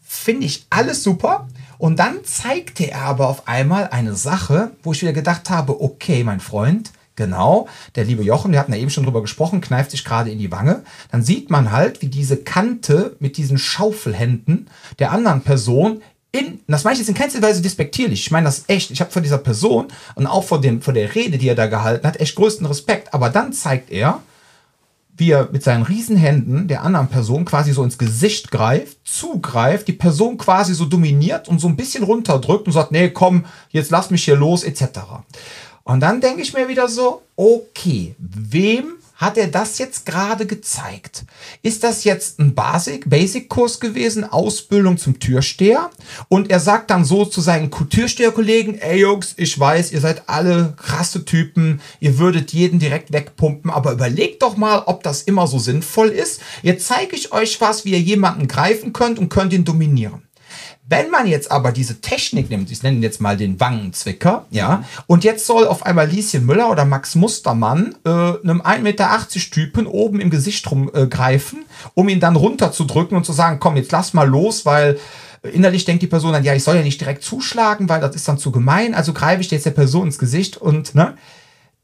[0.01, 1.47] Finde ich alles super.
[1.81, 6.23] Und dann zeigte er aber auf einmal eine Sache, wo ich wieder gedacht habe, okay,
[6.23, 10.05] mein Freund, Genau, der liebe Jochen, wir hatten ja eben schon drüber gesprochen, kneift sich
[10.05, 10.83] gerade in die Wange.
[11.11, 16.85] Dann sieht man halt, wie diese Kante mit diesen Schaufelhänden der anderen Person in, das
[16.85, 18.21] meine ich jetzt in keinster Weise despektierlich.
[18.21, 18.91] Ich meine das echt.
[18.91, 21.67] Ich habe vor dieser Person und auch vor, dem, vor der Rede, die er da
[21.67, 23.13] gehalten hat, echt größten Respekt.
[23.13, 24.21] Aber dann zeigt er,
[25.21, 29.93] wie er mit seinen Riesenhänden der anderen Person quasi so ins Gesicht greift, zugreift, die
[29.93, 34.09] Person quasi so dominiert und so ein bisschen runterdrückt und sagt, nee, komm, jetzt lass
[34.09, 34.83] mich hier los, etc.
[35.83, 41.25] Und dann denke ich mir wieder so, okay, wem hat er das jetzt gerade gezeigt?
[41.61, 45.91] Ist das jetzt ein Basic, Basic-Kurs gewesen, Ausbildung zum Türsteher?
[46.27, 50.73] Und er sagt dann so zu seinen Türsteherkollegen, ey Jungs, ich weiß, ihr seid alle
[50.75, 55.59] krasse Typen, ihr würdet jeden direkt wegpumpen, aber überlegt doch mal, ob das immer so
[55.59, 56.41] sinnvoll ist.
[56.63, 60.23] Jetzt zeige ich euch was, wie ihr jemanden greifen könnt und könnt ihn dominieren.
[60.91, 65.23] Wenn man jetzt aber diese Technik nimmt, ich nenne jetzt mal den Wangenzwicker, ja, und
[65.23, 69.09] jetzt soll auf einmal Lieschen Müller oder Max Mustermann äh, einem 1,80 Meter
[69.51, 73.93] Typen oben im Gesicht rumgreifen, äh, um ihn dann runterzudrücken und zu sagen, komm, jetzt
[73.93, 74.99] lass mal los, weil
[75.43, 78.27] innerlich denkt die Person dann, ja, ich soll ja nicht direkt zuschlagen, weil das ist
[78.27, 81.15] dann zu gemein, also greife ich jetzt der Person ins Gesicht und, ne,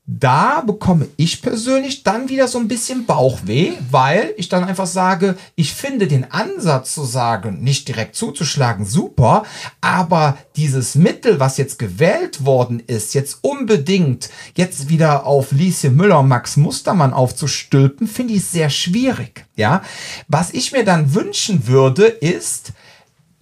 [0.10, 5.36] da bekomme ich persönlich dann wieder so ein bisschen Bauchweh, weil ich dann einfach sage,
[5.56, 9.44] ich finde den Ansatz zu sagen, nicht direkt zuzuschlagen, super,
[9.82, 16.20] aber dieses Mittel, was jetzt gewählt worden ist, jetzt unbedingt jetzt wieder auf Lieschen Müller
[16.20, 19.46] und Max Mustermann aufzustülpen, finde ich sehr schwierig.
[19.58, 19.82] Ja,
[20.30, 22.72] was ich mir dann wünschen würde, ist,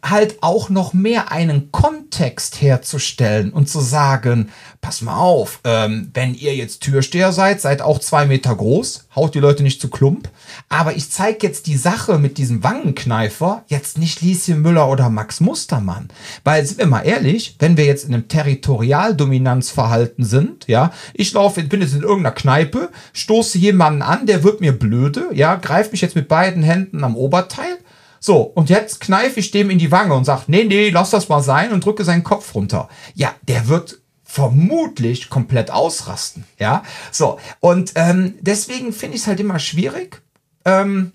[0.09, 4.49] halt auch noch mehr einen Kontext herzustellen und zu sagen,
[4.81, 9.33] pass mal auf, ähm, wenn ihr jetzt Türsteher seid, seid auch zwei Meter groß, haut
[9.33, 10.29] die Leute nicht zu Klump.
[10.69, 15.39] Aber ich zeige jetzt die Sache mit diesem Wangenkneifer jetzt nicht Lieschen Müller oder Max
[15.39, 16.09] Mustermann.
[16.43, 21.63] Weil, sind wir mal ehrlich, wenn wir jetzt in einem Territorialdominanzverhalten sind, ja, ich laufe,
[21.63, 26.01] bin jetzt in irgendeiner Kneipe, stoße jemanden an, der wird mir blöde, ja, greift mich
[26.01, 27.77] jetzt mit beiden Händen am Oberteil,
[28.25, 31.29] so, und jetzt kneife ich dem in die Wange und sage, nee, nee, lass das
[31.29, 32.89] mal sein und drücke seinen Kopf runter.
[33.13, 36.43] Ja, der wird vermutlich komplett ausrasten.
[36.57, 37.39] Ja, so.
[37.59, 40.23] Und ähm, deswegen finde ich es halt immer schwierig.
[40.65, 41.11] Ähm,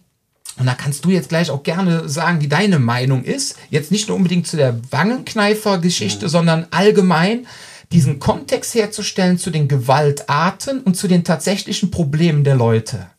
[0.57, 3.59] und da kannst du jetzt gleich auch gerne sagen, wie deine Meinung ist.
[3.71, 6.31] Jetzt nicht nur unbedingt zu der Wangenkneifer-Geschichte, mhm.
[6.31, 7.49] sondern allgemein
[7.91, 13.11] diesen Kontext herzustellen zu den Gewaltarten und zu den tatsächlichen Problemen der Leute.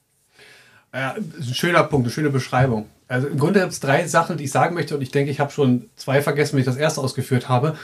[0.94, 2.88] Ja, ist ein schöner Punkt, eine schöne Beschreibung.
[3.12, 5.42] Also im Grunde gibt es drei Sachen, die ich sagen möchte und ich denke, ich
[5.42, 7.76] habe schon zwei vergessen, wenn ich das erste ausgeführt habe.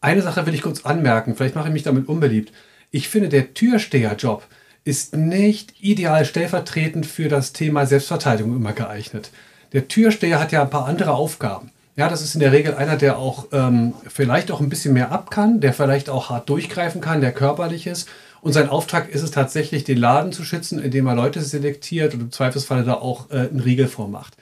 [0.00, 2.52] Eine Sache will ich kurz anmerken, vielleicht mache ich mich damit unbeliebt.
[2.92, 4.46] Ich finde, der Türsteherjob
[4.84, 9.32] ist nicht ideal stellvertretend für das Thema Selbstverteidigung immer geeignet.
[9.72, 11.72] Der Türsteher hat ja ein paar andere Aufgaben.
[11.96, 15.10] Ja, das ist in der Regel einer, der auch ähm, vielleicht auch ein bisschen mehr
[15.10, 18.08] ab kann, der vielleicht auch hart durchgreifen kann, der körperlich ist.
[18.42, 22.20] Und sein Auftrag ist es tatsächlich, den Laden zu schützen, indem er Leute selektiert und
[22.20, 24.34] im Zweifelsfalle da auch äh, einen Riegel vormacht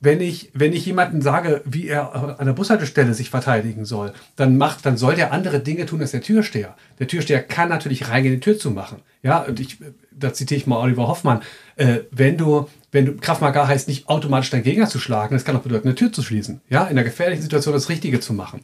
[0.00, 4.58] wenn ich, wenn ich jemandem sage, wie er an der Bushaltestelle sich verteidigen soll, dann
[4.58, 6.76] macht, dann soll der andere Dinge tun als der Türsteher.
[6.98, 8.98] Der Türsteher kann natürlich reingehen, die Tür zu machen.
[9.22, 9.78] Ja, und ich,
[10.10, 11.40] da zitiere ich mal Oliver Hoffmann.
[11.76, 15.44] Äh, wenn du, wenn du Kraft Maga heißt, nicht automatisch deinen Gegner zu schlagen, das
[15.44, 16.60] kann auch bedeuten, eine Tür zu schließen.
[16.68, 18.60] Ja, in einer gefährlichen Situation das Richtige zu machen.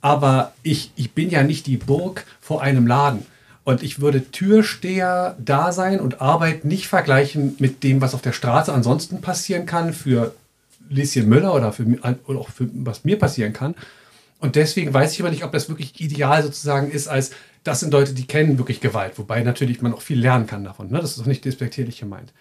[0.00, 3.26] Aber ich, ich bin ja nicht die Burg vor einem Laden.
[3.64, 8.32] Und ich würde Türsteher da sein und Arbeit nicht vergleichen mit dem, was auf der
[8.32, 10.32] Straße ansonsten passieren kann für
[10.88, 11.84] Lieschen Müller oder, für,
[12.26, 13.74] oder auch für was mir passieren kann.
[14.40, 17.32] Und deswegen weiß ich aber nicht, ob das wirklich ideal sozusagen ist, als
[17.64, 20.90] das sind Leute, die kennen wirklich Gewalt, wobei natürlich man auch viel lernen kann davon.
[20.90, 21.00] Ne?
[21.00, 22.32] Das ist auch nicht despektierlich gemeint.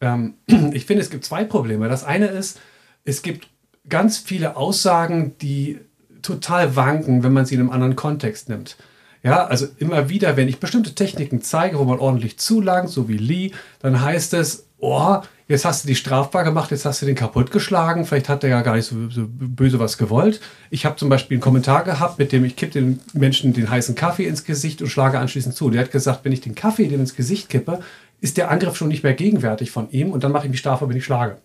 [0.00, 0.34] Ähm,
[0.72, 1.88] ich finde, es gibt zwei Probleme.
[1.88, 2.60] Das eine ist,
[3.04, 3.48] es gibt
[3.88, 5.80] ganz viele Aussagen, die
[6.22, 8.76] total wanken, wenn man sie in einem anderen Kontext nimmt.
[9.22, 13.18] Ja, also immer wieder, wenn ich bestimmte Techniken zeige, wo man ordentlich zulangt, so wie
[13.18, 17.14] Lee, dann heißt es, oh, jetzt hast du die strafbar gemacht, jetzt hast du den
[17.14, 20.40] kaputtgeschlagen, vielleicht hat der ja gar nicht so, so böse was gewollt.
[20.70, 23.94] Ich habe zum Beispiel einen Kommentar gehabt, mit dem ich kippe den Menschen den heißen
[23.94, 25.70] Kaffee ins Gesicht und schlage anschließend zu.
[25.70, 27.80] Der hat gesagt, wenn ich den Kaffee dem ins Gesicht kippe,
[28.20, 30.88] ist der Angriff schon nicht mehr gegenwärtig von ihm und dann mache ich mich strafbar,
[30.88, 31.36] wenn ich schlage.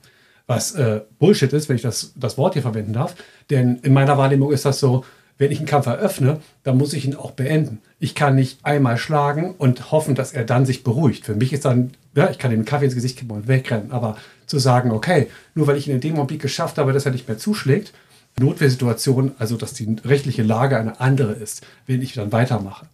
[0.48, 3.16] Was äh, Bullshit ist, wenn ich das, das Wort hier verwenden darf.
[3.50, 5.06] Denn in meiner Wahrnehmung ist das so,
[5.38, 7.80] wenn ich einen Kampf eröffne, dann muss ich ihn auch beenden.
[8.00, 11.26] Ich kann nicht einmal schlagen und hoffen, dass er dann sich beruhigt.
[11.26, 14.18] Für mich ist dann, ja, ich kann einen Kaffee ins Gesicht kippen und wegrennen, aber
[14.46, 17.38] zu sagen, okay, nur weil ich in dem Moment geschafft habe, dass er nicht mehr
[17.38, 17.94] zuschlägt,
[18.40, 22.86] Notwehrsituation, also dass die rechtliche Lage eine andere ist, wenn ich dann weitermache.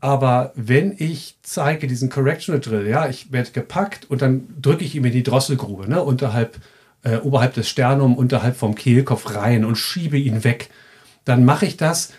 [0.00, 4.94] Aber wenn ich zeige diesen Correctional Drill, ja, ich werde gepackt und dann drücke ich
[4.94, 6.58] ihm in die Drosselgrube, ne, unterhalb,
[7.02, 10.70] äh, oberhalb des Sternum, unterhalb vom Kehlkopf rein und schiebe ihn weg
[11.24, 12.12] dann mache ich das,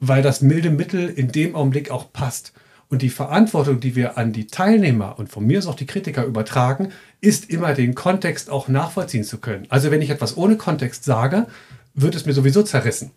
[0.00, 2.52] weil das milde Mittel in dem Augenblick auch passt.
[2.92, 6.26] Und die Verantwortung, die wir an die Teilnehmer und von mir aus auch die Kritiker
[6.26, 6.90] übertragen,
[7.22, 9.64] ist immer den Kontext auch nachvollziehen zu können.
[9.70, 11.46] Also wenn ich etwas ohne Kontext sage,
[11.94, 13.10] wird es mir sowieso zerrissen.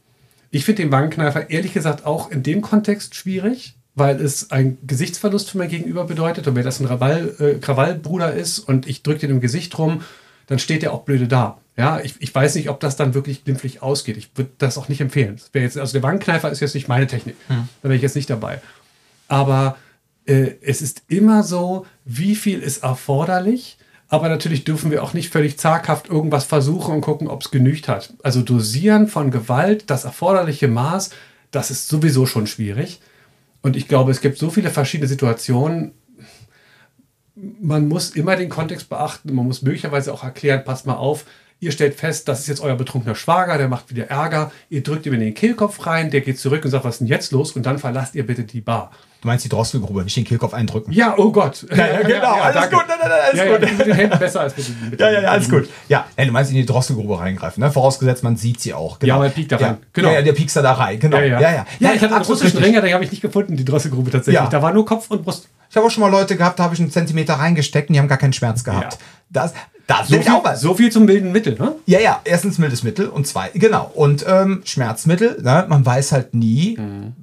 [0.49, 5.51] Ich finde den Wangenkneifer ehrlich gesagt auch in dem Kontext schwierig, weil es einen Gesichtsverlust
[5.51, 6.47] für mein Gegenüber bedeutet.
[6.47, 10.03] Und wenn das ein Krawall, äh, Krawallbruder ist und ich drücke den im Gesicht rum,
[10.47, 11.57] dann steht er auch blöde da.
[11.75, 14.15] Ja, ich, ich weiß nicht, ob das dann wirklich glimpflich ausgeht.
[14.15, 15.35] Ich würde das auch nicht empfehlen.
[15.35, 17.35] Das jetzt, also der Wangenkneifer ist jetzt nicht meine Technik.
[17.49, 17.67] Hm.
[17.81, 18.61] Da wäre ich jetzt nicht dabei.
[19.27, 19.77] Aber
[20.25, 23.77] äh, es ist immer so, wie viel ist erforderlich.
[24.07, 27.87] Aber natürlich dürfen wir auch nicht völlig zaghaft irgendwas versuchen und gucken, ob es genügt
[27.87, 28.13] hat.
[28.23, 31.09] Also dosieren von Gewalt, das erforderliche Maß,
[31.51, 33.01] das ist sowieso schon schwierig.
[33.61, 35.91] Und ich glaube, es gibt so viele verschiedene Situationen.
[37.33, 39.33] Man muss immer den Kontext beachten.
[39.33, 41.25] Man muss möglicherweise auch erklären, passt mal auf,
[41.59, 44.51] Ihr stellt fest, das ist jetzt euer betrunkener Schwager, der macht wieder Ärger.
[44.69, 47.07] Ihr drückt ihm in den Kehlkopf rein, der geht zurück und sagt, was ist denn
[47.07, 47.53] jetzt los?
[47.53, 48.91] Und dann verlasst ihr bitte die Bar.
[49.25, 50.93] Du meinst die Drosselgrube, nicht den Kehlkopf eindrücken.
[50.93, 51.65] Ja, oh Gott.
[51.75, 52.75] Ja, ja, genau, ja, alles danke.
[52.75, 52.85] gut.
[52.87, 53.77] Nein, nein, alles ja, gut.
[53.79, 55.67] mit den Händen besser als mit mit Ja, ja, ja, alles gut.
[55.89, 57.71] Ja, du meinst in die Drosselgrube reingreifen, ne?
[57.71, 58.99] vorausgesetzt, man sieht sie auch.
[58.99, 59.15] Genau.
[59.15, 59.77] Ja, man piekt da rein.
[59.93, 60.11] Genau.
[60.11, 61.17] Ja, der piekst da rein, genau.
[61.17, 61.39] Ja, ja.
[61.39, 61.65] ja, ja.
[61.79, 64.43] ja ich hatte einen russischen Ringer, den habe ich nicht gefunden, die Drosselgrube tatsächlich.
[64.43, 64.47] Ja.
[64.47, 65.49] Da war nur Kopf und Brust.
[65.71, 67.99] Ich habe auch schon mal Leute gehabt, da habe ich einen Zentimeter reingesteckt und die
[67.99, 68.93] haben gar keinen Schmerz gehabt.
[68.93, 68.99] Ja.
[69.31, 69.53] Das,
[69.87, 71.73] das so, viel, so viel zum milden Mittel, ne?
[71.87, 72.21] Ja, ja.
[72.25, 73.89] Erstens mildes Mittel und zwei, genau.
[73.95, 75.65] Und ähm, Schmerzmittel, ne?
[75.67, 77.13] man weiß halt nie, mhm.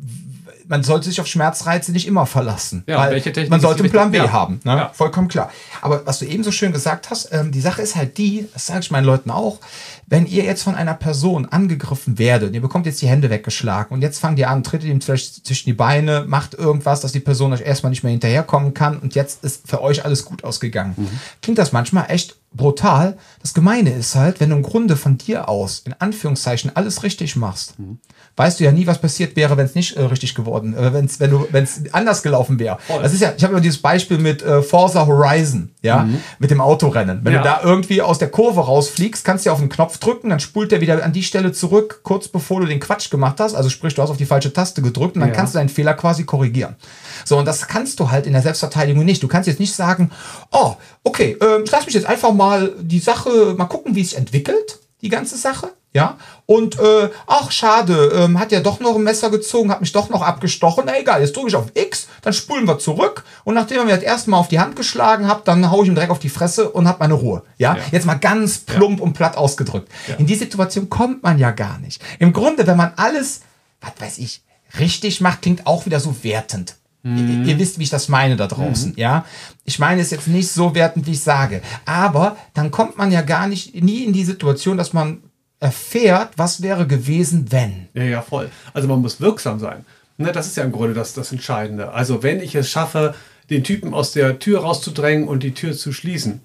[0.68, 2.84] Man sollte sich auf Schmerzreize nicht immer verlassen.
[2.86, 4.32] Ja, weil welche Technik man sollte einen Plan B ja.
[4.32, 4.60] haben.
[4.64, 4.72] Ne?
[4.72, 4.90] Ja.
[4.92, 5.50] Vollkommen klar.
[5.80, 8.66] Aber was du eben so schön gesagt hast, ähm, die Sache ist halt die, das
[8.66, 9.58] sage ich meinen Leuten auch,
[10.06, 14.02] wenn ihr jetzt von einer Person angegriffen werdet, ihr bekommt jetzt die Hände weggeschlagen und
[14.02, 17.52] jetzt fangt ihr an, trittet ihm vielleicht zwischen die Beine, macht irgendwas, dass die Person
[17.52, 20.94] euch erstmal nicht mehr hinterherkommen kann und jetzt ist für euch alles gut ausgegangen.
[20.96, 21.08] Mhm.
[21.40, 23.16] Klingt das manchmal echt brutal.
[23.40, 27.36] Das Gemeine ist halt, wenn du im Grunde von dir aus, in Anführungszeichen, alles richtig
[27.36, 27.98] machst, mhm.
[28.36, 31.20] Weißt du ja nie, was passiert wäre, wenn es nicht äh, richtig geworden, äh, wenn's,
[31.20, 32.78] wenn du, wenn es anders gelaufen wäre.
[33.02, 36.22] Das ist ja, ich habe immer dieses Beispiel mit äh, Forza Horizon, ja, mhm.
[36.38, 37.20] mit dem Autorennen.
[37.22, 37.42] Wenn ja.
[37.42, 40.40] du da irgendwie aus der Kurve rausfliegst, kannst du ja auf den Knopf drücken, dann
[40.40, 43.54] spult der wieder an die Stelle zurück, kurz bevor du den Quatsch gemacht hast.
[43.54, 45.34] Also sprich, du hast auf die falsche Taste gedrückt und dann ja.
[45.34, 46.76] kannst du deinen Fehler quasi korrigieren.
[47.24, 49.22] So, und das kannst du halt in der Selbstverteidigung nicht.
[49.22, 50.10] Du kannst jetzt nicht sagen,
[50.50, 54.10] oh, okay, ähm, ich lass mich jetzt einfach mal die Sache, mal gucken, wie es
[54.10, 55.68] sich entwickelt, die ganze Sache.
[55.94, 59.92] Ja, und äh, ach schade, ähm, hat ja doch noch ein Messer gezogen, hat mich
[59.92, 60.84] doch noch abgestochen.
[60.86, 63.94] Na egal, jetzt drücke ich auf X, dann spulen wir zurück und nachdem er mir
[63.96, 66.30] das erste Mal auf die Hand geschlagen hat, dann haue ich ihm direkt auf die
[66.30, 67.42] Fresse und hab meine Ruhe.
[67.58, 67.82] Ja, ja.
[67.90, 69.04] jetzt mal ganz plump ja.
[69.04, 69.92] und platt ausgedrückt.
[70.08, 70.14] Ja.
[70.14, 72.00] In die Situation kommt man ja gar nicht.
[72.18, 73.42] Im Grunde, wenn man alles,
[73.82, 74.42] was weiß ich,
[74.78, 76.76] richtig macht, klingt auch wieder so wertend.
[77.02, 77.44] Mhm.
[77.44, 78.98] Ihr, ihr, wisst, wie ich das meine da draußen, mhm.
[78.98, 79.26] ja.
[79.64, 81.60] Ich meine es jetzt nicht so wertend, wie ich sage.
[81.84, 85.22] Aber dann kommt man ja gar nicht, nie in die Situation, dass man
[85.62, 87.88] erfährt, was wäre gewesen, wenn.
[87.94, 88.50] Ja, ja, voll.
[88.74, 89.84] Also man muss wirksam sein.
[90.18, 91.92] Ne, das ist ja im Grunde das, das Entscheidende.
[91.92, 93.14] Also wenn ich es schaffe,
[93.48, 96.40] den Typen aus der Tür rauszudrängen und die Tür zu schließen,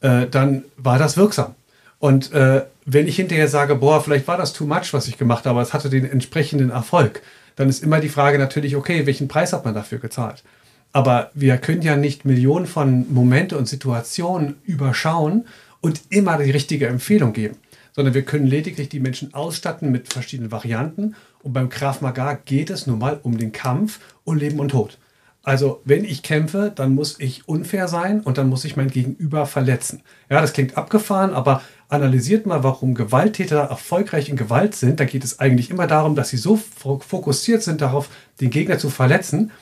[0.00, 1.54] äh, dann war das wirksam.
[1.98, 5.44] Und äh, wenn ich hinterher sage, boah, vielleicht war das too much, was ich gemacht
[5.44, 7.22] habe, aber es hatte den entsprechenden Erfolg,
[7.54, 10.42] dann ist immer die Frage natürlich, okay, welchen Preis hat man dafür gezahlt?
[10.92, 15.46] Aber wir können ja nicht Millionen von Momente und Situationen überschauen
[15.80, 17.56] und immer die richtige Empfehlung geben,
[17.96, 21.16] sondern wir können lediglich die Menschen ausstatten mit verschiedenen Varianten.
[21.42, 24.98] Und beim Krav Maga geht es nun mal um den Kampf und Leben und Tod.
[25.42, 29.46] Also, wenn ich kämpfe, dann muss ich unfair sein und dann muss ich mein Gegenüber
[29.46, 30.02] verletzen.
[30.28, 35.00] Ja, das klingt abgefahren, aber analysiert mal, warum Gewalttäter erfolgreich in Gewalt sind.
[35.00, 38.90] Da geht es eigentlich immer darum, dass sie so fokussiert sind darauf, den Gegner zu
[38.90, 39.52] verletzen,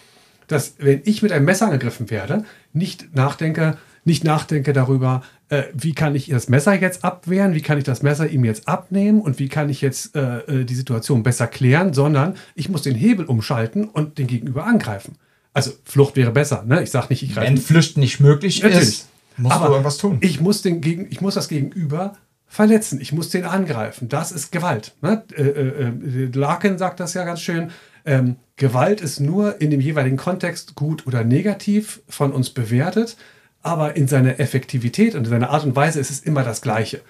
[0.49, 5.93] dass, wenn ich mit einem Messer angegriffen werde, nicht nachdenke, nicht nachdenke darüber, äh, wie
[5.93, 9.39] kann ich das Messer jetzt abwehren, wie kann ich das Messer ihm jetzt abnehmen und
[9.39, 13.27] wie kann ich jetzt äh, äh die Situation besser klären, sondern ich muss den Hebel
[13.27, 15.17] umschalten und den Gegenüber angreifen.
[15.53, 16.83] Also Flucht wäre besser, ne?
[16.83, 17.47] Ich sage nicht, ich greife.
[17.47, 18.89] Wenn Flüchten nicht möglich Natürlich.
[18.89, 20.19] ist, musst aber du irgendwas tun.
[20.21, 23.01] Ich muss, den gegen, ich muss das Gegenüber verletzen.
[23.01, 24.09] Ich muss den angreifen.
[24.09, 24.95] Das ist Gewalt.
[25.01, 25.25] Ne?
[25.37, 27.71] Äh, äh, äh, Larkin sagt das ja ganz schön.
[28.05, 33.17] Ähm, Gewalt ist nur in dem jeweiligen Kontext gut oder negativ von uns bewertet,
[33.65, 37.01] aber in seiner Effektivität und in seiner Art und Weise ist es immer das Gleiche.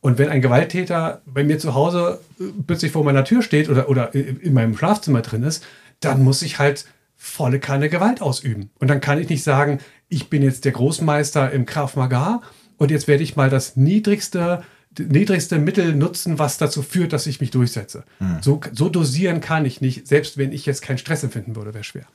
[0.00, 3.88] Und wenn ein Gewalttäter bei mir zu Hause äh, plötzlich vor meiner Tür steht oder,
[3.88, 5.64] oder in meinem Schlafzimmer drin ist,
[6.00, 8.70] dann muss ich halt volle keine Gewalt ausüben.
[8.78, 12.42] Und dann kann ich nicht sagen, ich bin jetzt der Großmeister im Krav Maga
[12.76, 14.62] und jetzt werde ich mal das niedrigste
[14.98, 18.04] niedrigste Mittel nutzen, was dazu führt, dass ich mich durchsetze.
[18.18, 18.38] Mhm.
[18.40, 21.84] So, so dosieren kann ich nicht, selbst wenn ich jetzt keinen Stress empfinden würde, wäre
[21.84, 22.06] schwer.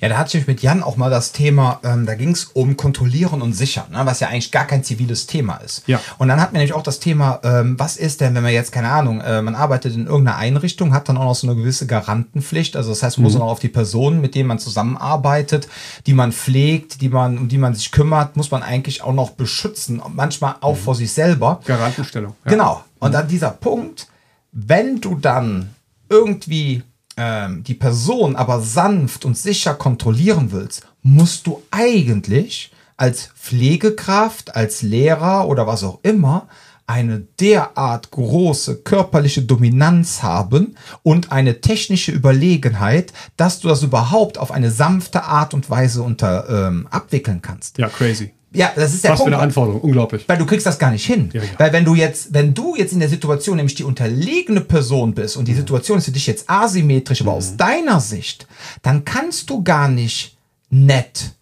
[0.00, 2.76] Ja, da hatte ich mit Jan auch mal das Thema, ähm, da ging es um
[2.76, 5.86] Kontrollieren und Sichern, ne, was ja eigentlich gar kein ziviles Thema ist.
[5.86, 6.00] Ja.
[6.18, 8.72] Und dann hat man nämlich auch das Thema, ähm, was ist denn, wenn man jetzt,
[8.72, 11.86] keine Ahnung, äh, man arbeitet in irgendeiner Einrichtung, hat dann auch noch so eine gewisse
[11.86, 13.32] Garantenpflicht, also das heißt, man mhm.
[13.32, 15.68] muss auch auf die Personen, mit denen man zusammenarbeitet,
[16.06, 19.30] die man pflegt, die man, um die man sich kümmert, muss man eigentlich auch noch
[19.30, 20.80] beschützen, manchmal auch mhm.
[20.80, 21.60] vor sich selber.
[21.64, 22.34] Garanten Fragestellung.
[22.44, 22.50] Ja.
[22.50, 22.84] Genau.
[22.98, 24.08] Und dann dieser Punkt,
[24.52, 25.70] wenn du dann
[26.08, 26.82] irgendwie
[27.18, 34.82] ähm, die Person aber sanft und sicher kontrollieren willst, musst du eigentlich als Pflegekraft, als
[34.82, 36.48] Lehrer oder was auch immer
[36.86, 44.50] eine derart große körperliche Dominanz haben und eine technische Überlegenheit, dass du das überhaupt auf
[44.50, 47.76] eine sanfte Art und Weise unter ähm, abwickeln kannst.
[47.76, 48.32] Ja, crazy.
[48.52, 49.30] Ja, das ist der Was Punkt.
[49.30, 50.26] für eine Anforderung, unglaublich.
[50.26, 51.28] Weil du kriegst das gar nicht hin.
[51.32, 51.48] Ja, ja.
[51.58, 55.36] Weil wenn du jetzt, wenn du jetzt in der Situation nämlich die unterlegene Person bist
[55.36, 55.58] und die mhm.
[55.58, 57.38] Situation ist für dich jetzt asymmetrisch, aber mhm.
[57.38, 58.46] aus deiner Sicht,
[58.82, 60.38] dann kannst du gar nicht
[60.70, 61.32] nett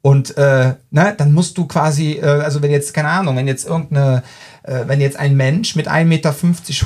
[0.00, 3.66] und äh, ne, dann musst du quasi, äh, also wenn jetzt, keine Ahnung, wenn jetzt
[3.66, 4.22] irgendeine
[4.64, 6.34] äh, wenn jetzt ein Mensch mit 1,50 Meter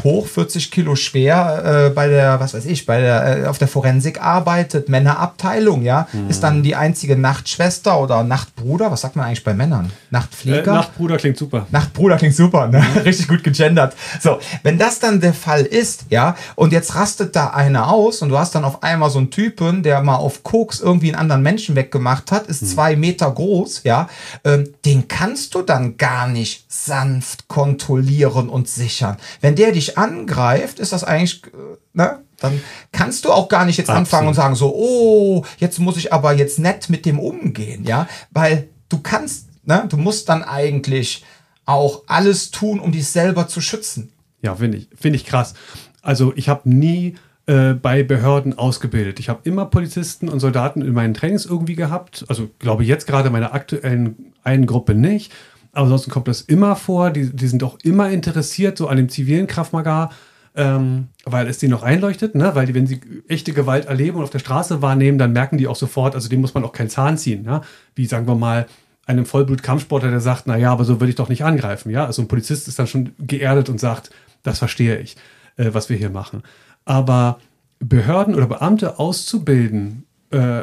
[0.05, 3.69] hoch, 40 Kilo schwer äh, bei der, was weiß ich, bei der, äh, auf der
[3.69, 6.31] Forensik arbeitet, Männerabteilung, ja, mhm.
[6.31, 9.93] ist dann die einzige Nachtschwester oder Nachtbruder, was sagt man eigentlich bei Männern?
[10.11, 10.73] Nachtpfleger?
[10.73, 11.67] Äh, Nachtbruder klingt super.
[11.71, 12.79] Nachtbruder klingt super, ne?
[12.79, 13.01] Mhm.
[13.05, 13.95] richtig gut gegendert.
[14.21, 18.31] So, wenn das dann der Fall ist, ja, und jetzt rastet da einer aus und
[18.31, 21.43] du hast dann auf einmal so einen Typen, der mal auf Koks irgendwie einen anderen
[21.43, 22.67] Menschen weggemacht hat, ist mhm.
[22.69, 23.96] zwei Meter groß, ja,
[24.45, 29.17] ähm, den kannst du dann gar nicht sanft kontrollieren kontrollieren und sichern.
[29.41, 32.23] Wenn der dich angreift, ist das eigentlich, äh, ne?
[32.39, 32.61] Dann
[32.93, 34.07] kannst du auch gar nicht jetzt Absolut.
[34.07, 38.07] anfangen und sagen so, oh, jetzt muss ich aber jetzt nett mit dem umgehen, ja?
[38.31, 39.87] Weil du kannst, ne?
[39.89, 41.25] Du musst dann eigentlich
[41.65, 44.13] auch alles tun, um dich selber zu schützen.
[44.43, 45.55] Ja, finde ich, finde ich krass.
[46.03, 49.21] Also ich habe nie äh, bei Behörden ausgebildet.
[49.21, 52.25] Ich habe immer Polizisten und Soldaten in meinen Trainings irgendwie gehabt.
[52.29, 55.33] Also glaube jetzt gerade meiner aktuellen einen Gruppe nicht.
[55.73, 57.11] Aber ansonsten kommt das immer vor.
[57.11, 60.11] Die, die sind auch immer interessiert, so an dem zivilen Kraftmagar,
[60.55, 62.55] ähm, weil es denen noch einleuchtet, ne?
[62.55, 65.69] weil die, wenn sie echte Gewalt erleben und auf der Straße wahrnehmen, dann merken die
[65.69, 67.45] auch sofort, also dem muss man auch keinen Zahn ziehen.
[67.45, 67.61] Ja?
[67.95, 68.67] Wie sagen wir mal,
[69.07, 71.91] einem Vollblut-Kampfsportler, der sagt, naja, aber so würde ich doch nicht angreifen.
[71.91, 74.11] Ja, also ein Polizist ist dann schon geerdet und sagt,
[74.43, 75.17] das verstehe ich,
[75.57, 76.43] äh, was wir hier machen.
[76.87, 77.41] Aber
[77.79, 80.63] Behörden oder Beamte auszubilden, äh,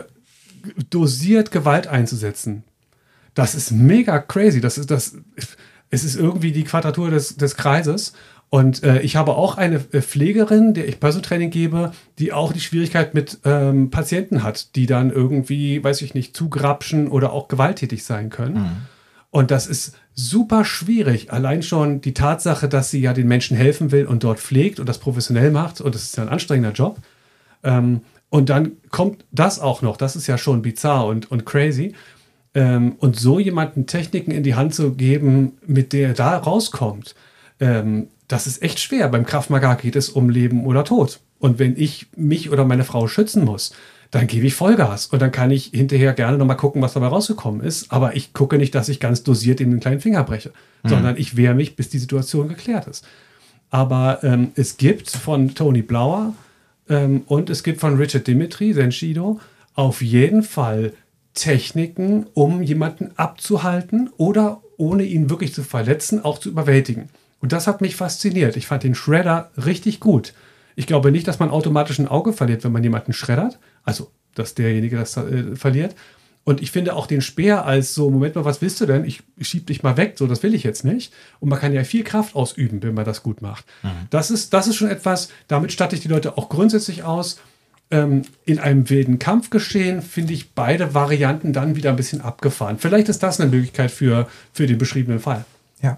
[0.89, 2.63] dosiert Gewalt einzusetzen,
[3.35, 4.61] das ist mega crazy.
[4.61, 5.17] Das ist das.
[5.89, 8.13] Es ist irgendwie die Quadratur des, des Kreises.
[8.49, 12.53] Und äh, ich habe auch eine äh, Pflegerin, der ich Personal Training gebe, die auch
[12.53, 17.47] die Schwierigkeit mit ähm, Patienten hat, die dann irgendwie, weiß ich nicht, zugrapschen oder auch
[17.47, 18.55] gewalttätig sein können.
[18.55, 18.75] Mhm.
[19.31, 21.31] Und das ist super schwierig.
[21.31, 24.87] Allein schon die Tatsache, dass sie ja den Menschen helfen will und dort pflegt und
[24.87, 25.81] das professionell macht.
[25.81, 26.99] Und das ist ja ein anstrengender Job.
[27.63, 31.93] Ähm, Und dann kommt das auch noch, das ist ja schon bizarr und, und crazy.
[32.55, 37.13] Ähm, und so jemanden Techniken in die Hand zu geben, mit der er da rauskommt,
[37.59, 39.07] ähm, das ist echt schwer.
[39.09, 41.19] Beim Kraftmagar geht es um Leben oder Tod.
[41.37, 43.73] Und wenn ich mich oder meine Frau schützen muss,
[44.13, 45.07] dann gebe ich Vollgas.
[45.07, 47.91] Und dann kann ich hinterher gerne nochmal gucken, was dabei rausgekommen ist.
[47.91, 50.51] Aber ich gucke nicht, dass ich ganz dosiert in den kleinen Finger breche,
[50.83, 50.89] mhm.
[50.89, 53.07] sondern ich wehre mich, bis die Situation geklärt ist.
[53.71, 56.35] Aber ähm, es gibt von Tony Blauer
[56.89, 59.39] ähm, und es gibt von Richard Dimitri, Senshido,
[59.73, 60.93] auf jeden Fall
[61.33, 67.09] Techniken, um jemanden abzuhalten oder ohne ihn wirklich zu verletzen, auch zu überwältigen.
[67.39, 68.57] Und das hat mich fasziniert.
[68.57, 70.33] Ich fand den Shredder richtig gut.
[70.75, 73.59] Ich glaube nicht, dass man automatisch ein Auge verliert, wenn man jemanden schreddert.
[73.83, 75.95] Also, dass derjenige das äh, verliert.
[76.45, 79.05] Und ich finde auch den Speer als so, Moment mal, was willst du denn?
[79.05, 81.13] Ich, schieb dich mal weg, so, das will ich jetzt nicht.
[81.39, 83.65] Und man kann ja viel Kraft ausüben, wenn man das gut macht.
[83.81, 84.07] Mhm.
[84.09, 87.39] Das, ist, das ist schon etwas, damit statte ich die Leute auch grundsätzlich aus.
[87.91, 92.77] Ähm, in einem wilden Kampfgeschehen finde ich beide Varianten dann wieder ein bisschen abgefahren.
[92.77, 95.45] Vielleicht ist das eine Möglichkeit für, für den beschriebenen Fall.
[95.81, 95.97] Ja.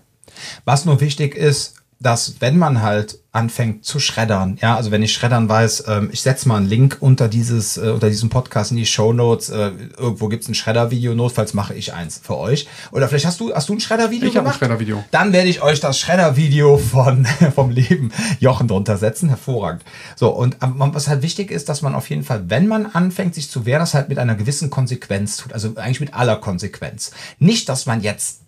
[0.63, 5.13] Was nur wichtig ist, dass wenn man halt anfängt zu schreddern, ja, also wenn ich
[5.13, 8.77] schreddern weiß, ähm, ich setze mal einen Link unter dieses, äh, unter diesem Podcast in
[8.77, 12.67] die Show Notes, äh, irgendwo gibt's ein Schredder-Video, notfalls mache ich eins für euch.
[12.91, 15.03] Oder vielleicht hast du, hast du ein Schredder-Video Ich habe ein Schredder-Video.
[15.11, 17.25] Dann werde ich euch das Schredder-Video von,
[17.55, 19.83] vom Leben Jochen drunter setzen, hervorragend.
[20.15, 23.51] So, und was halt wichtig ist, dass man auf jeden Fall, wenn man anfängt, sich
[23.51, 27.11] zu wehren, das halt mit einer gewissen Konsequenz tut, also eigentlich mit aller Konsequenz.
[27.39, 28.44] Nicht, dass man jetzt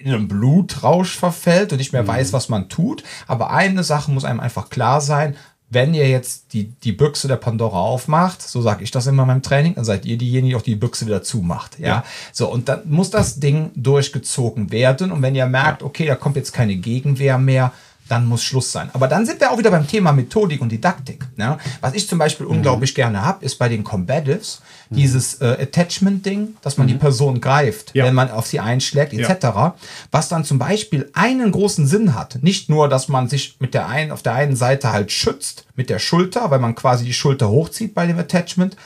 [0.00, 2.08] in einen Blutrausch verfällt und nicht mehr mhm.
[2.08, 3.02] weiß, was man tut.
[3.26, 5.36] Aber eine Sache muss einem einfach klar sein,
[5.70, 9.28] wenn ihr jetzt die, die Büchse der Pandora aufmacht, so sage ich das immer in
[9.28, 11.78] meinem Training, dann seid ihr diejenige, die auch die Büchse wieder zumacht.
[11.78, 11.86] Ja?
[11.86, 12.04] ja.
[12.32, 15.12] So, und dann muss das Ding durchgezogen werden.
[15.12, 17.72] Und wenn ihr merkt, okay, da kommt jetzt keine Gegenwehr mehr,
[18.08, 18.90] dann muss Schluss sein.
[18.92, 21.26] Aber dann sind wir auch wieder beim Thema Methodik und Didaktik.
[21.36, 21.58] Ne?
[21.80, 22.56] Was ich zum Beispiel mhm.
[22.56, 24.96] unglaublich gerne habe, ist bei den Combatives mhm.
[24.96, 26.92] dieses äh, Attachment-Ding, dass man mhm.
[26.92, 28.04] die Person greift, ja.
[28.04, 29.42] wenn man auf sie einschlägt, etc.
[29.42, 29.74] Ja.
[30.10, 32.42] Was dann zum Beispiel einen großen Sinn hat.
[32.42, 35.90] Nicht nur, dass man sich mit der einen, auf der einen Seite halt schützt mit
[35.90, 38.76] der Schulter, weil man quasi die Schulter hochzieht bei dem Attachment,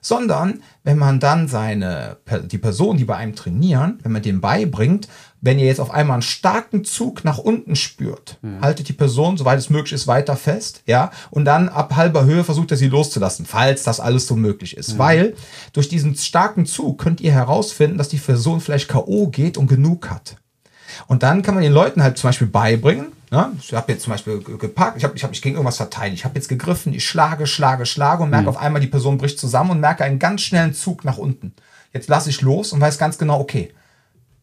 [0.00, 5.08] sondern wenn man dann seine, die Person, die bei einem trainieren, wenn man dem beibringt,
[5.40, 8.60] wenn ihr jetzt auf einmal einen starken Zug nach unten spürt, mhm.
[8.60, 12.44] haltet die Person, soweit es möglich ist, weiter fest, ja, und dann ab halber Höhe
[12.44, 14.94] versucht er sie loszulassen, falls das alles so möglich ist.
[14.94, 14.98] Mhm.
[14.98, 15.36] Weil
[15.72, 19.28] durch diesen starken Zug könnt ihr herausfinden, dass die Person vielleicht K.O.
[19.28, 20.36] geht und genug hat.
[21.06, 23.52] Und dann kann man den Leuten halt zum Beispiel beibringen, ne?
[23.60, 26.24] ich habe jetzt zum Beispiel gepackt, ich habe ich hab mich gegen irgendwas verteidigt, ich
[26.24, 28.48] habe jetzt gegriffen, ich schlage, schlage, schlage und merke mhm.
[28.48, 31.52] auf einmal, die Person bricht zusammen und merke einen ganz schnellen Zug nach unten.
[31.92, 33.72] Jetzt lasse ich los und weiß ganz genau, okay,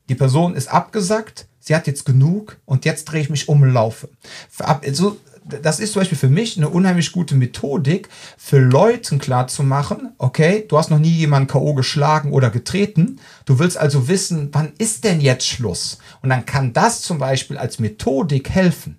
[0.09, 3.71] die Person ist abgesackt, sie hat jetzt genug und jetzt drehe ich mich um und
[3.71, 4.09] laufe.
[4.57, 10.65] Also, das ist zum Beispiel für mich eine unheimlich gute Methodik, für Leuten klarzumachen, okay,
[10.67, 11.75] du hast noch nie jemanden K.O.
[11.75, 15.99] geschlagen oder getreten, du willst also wissen, wann ist denn jetzt Schluss?
[16.21, 18.97] Und dann kann das zum Beispiel als Methodik helfen.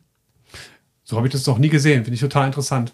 [1.02, 2.92] So habe ich das noch nie gesehen, finde ich total interessant.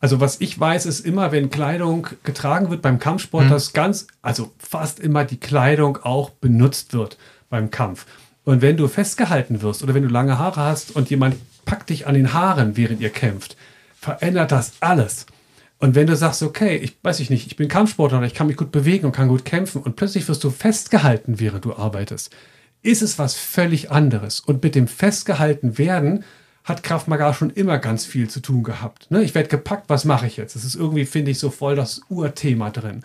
[0.00, 3.50] Also was ich weiß, ist immer, wenn Kleidung getragen wird beim Kampfsport, mhm.
[3.50, 7.18] dass ganz, also fast immer die Kleidung auch benutzt wird
[7.50, 8.06] beim Kampf.
[8.44, 12.06] Und wenn du festgehalten wirst oder wenn du lange Haare hast und jemand packt dich
[12.06, 13.56] an den Haaren, während ihr kämpft,
[14.00, 15.26] verändert das alles.
[15.78, 18.56] Und wenn du sagst, okay, ich weiß ich nicht, ich bin Kampfsportler, ich kann mich
[18.56, 22.34] gut bewegen und kann gut kämpfen und plötzlich wirst du festgehalten, während du arbeitest,
[22.82, 24.40] ist es was völlig anderes.
[24.40, 26.24] Und mit dem festgehalten werden
[26.64, 29.10] hat Kraft Maga schon immer ganz viel zu tun gehabt.
[29.10, 29.22] Ne?
[29.22, 30.54] Ich werde gepackt, was mache ich jetzt?
[30.54, 33.02] Das ist irgendwie, finde ich, so voll das Urthema drin.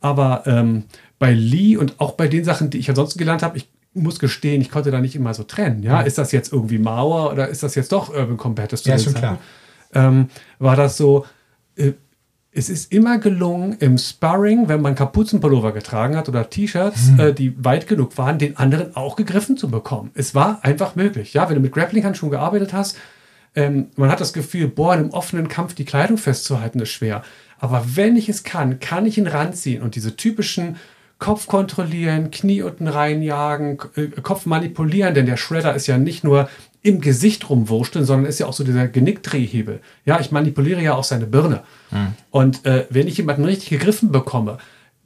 [0.00, 0.84] Aber ähm,
[1.18, 4.60] bei Lee und auch bei den Sachen, die ich ansonsten gelernt habe, ich muss gestehen,
[4.60, 5.82] ich konnte da nicht immer so trennen.
[5.82, 8.84] Ja, ist das jetzt irgendwie Mauer oder ist das jetzt doch Urban Competitors?
[8.84, 9.38] Ja, schon klar.
[9.92, 10.28] Ähm,
[10.58, 11.26] war das so,
[11.76, 11.92] äh,
[12.52, 17.20] es ist immer gelungen, im Sparring, wenn man Kapuzenpullover getragen hat oder T-Shirts, mhm.
[17.20, 20.10] äh, die weit genug waren, den anderen auch gegriffen zu bekommen.
[20.14, 21.32] Es war einfach möglich.
[21.32, 22.96] Ja, wenn du mit Grappling-Handschuhen gearbeitet hast,
[23.54, 27.22] ähm, man hat das Gefühl, boah, in einem offenen Kampf die Kleidung festzuhalten ist schwer.
[27.58, 30.76] Aber wenn ich es kann, kann ich ihn ranziehen und diese typischen
[31.20, 36.48] Kopf kontrollieren, Knie unten reinjagen, äh, Kopf manipulieren, denn der Shredder ist ja nicht nur
[36.82, 39.80] im Gesicht rumwurschteln, sondern ist ja auch so dieser Genickdrehhebel.
[40.06, 41.62] Ja, ich manipuliere ja auch seine Birne.
[41.90, 42.14] Mhm.
[42.30, 44.58] Und äh, wenn ich jemanden richtig gegriffen bekomme,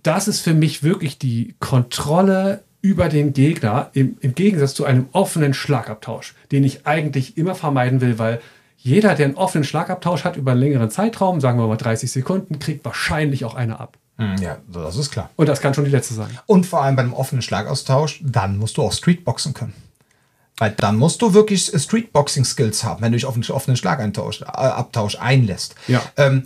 [0.04, 5.08] das ist für mich wirklich die Kontrolle über den Gegner im, im Gegensatz zu einem
[5.12, 8.40] offenen Schlagabtausch, den ich eigentlich immer vermeiden will, weil
[8.76, 12.58] jeder, der einen offenen Schlagabtausch hat über einen längeren Zeitraum, sagen wir mal 30 Sekunden,
[12.58, 13.96] kriegt wahrscheinlich auch eine ab.
[14.16, 15.30] Hm, ja, das ist klar.
[15.36, 16.38] Und das kann schon die letzte sein.
[16.46, 19.74] Und vor allem beim offenen Schlagaustausch, dann musst du auch Streetboxen können.
[20.56, 25.18] Weil dann musst du wirklich Streetboxing-Skills haben, wenn du dich auf einen offenen Schlagabtausch äh,
[25.18, 25.74] einlässt.
[25.88, 26.00] Ja.
[26.16, 26.44] Ähm,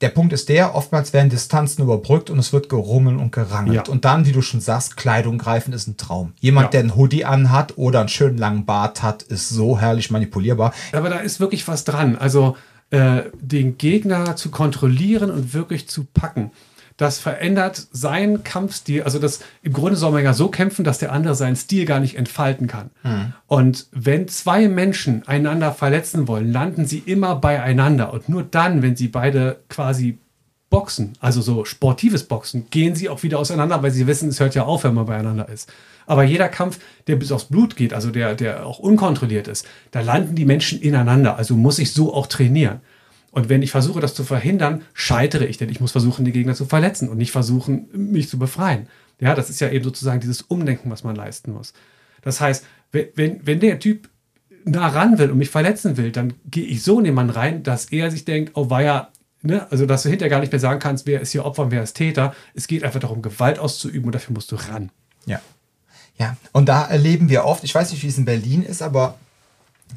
[0.00, 3.86] der Punkt ist der, oftmals werden Distanzen überbrückt und es wird gerungen und gerangelt.
[3.86, 3.92] Ja.
[3.92, 6.32] Und dann, wie du schon sagst, Kleidung greifen ist ein Traum.
[6.40, 6.70] Jemand, ja.
[6.72, 10.74] der einen Hoodie anhat oder einen schönen langen Bart hat, ist so herrlich manipulierbar.
[10.92, 12.18] Aber da ist wirklich was dran.
[12.18, 12.56] Also
[12.90, 16.50] äh, den Gegner zu kontrollieren und wirklich zu packen
[16.96, 19.02] das verändert seinen Kampfstil.
[19.02, 22.00] Also das im Grunde soll man ja so kämpfen, dass der andere seinen Stil gar
[22.00, 22.90] nicht entfalten kann.
[23.02, 23.32] Mhm.
[23.46, 28.12] Und wenn zwei Menschen einander verletzen wollen, landen sie immer beieinander.
[28.12, 30.18] Und nur dann, wenn sie beide quasi
[30.70, 34.54] boxen, also so sportives Boxen, gehen sie auch wieder auseinander, weil sie wissen, es hört
[34.54, 35.72] ja auf, wenn man beieinander ist.
[36.06, 40.00] Aber jeder Kampf, der bis aufs Blut geht, also der, der auch unkontrolliert ist, da
[40.00, 41.36] landen die Menschen ineinander.
[41.36, 42.80] Also muss ich so auch trainieren.
[43.36, 46.54] Und wenn ich versuche, das zu verhindern, scheitere ich, denn ich muss versuchen, den Gegner
[46.54, 48.88] zu verletzen und nicht versuchen, mich zu befreien.
[49.20, 51.74] Ja, das ist ja eben sozusagen dieses Umdenken, was man leisten muss.
[52.22, 54.08] Das heißt, wenn, wenn der Typ
[54.64, 57.62] nah ran will und mich verletzen will, dann gehe ich so in den Mann rein,
[57.62, 59.10] dass er sich denkt, oh weia,
[59.42, 59.70] ne?
[59.70, 61.82] also dass du hinterher gar nicht mehr sagen kannst, wer ist hier Opfer und wer
[61.82, 62.34] ist Täter.
[62.54, 64.90] Es geht einfach darum, Gewalt auszuüben und dafür musst du ran.
[65.26, 65.42] Ja.
[66.18, 69.18] Ja, und da erleben wir oft, ich weiß nicht, wie es in Berlin ist, aber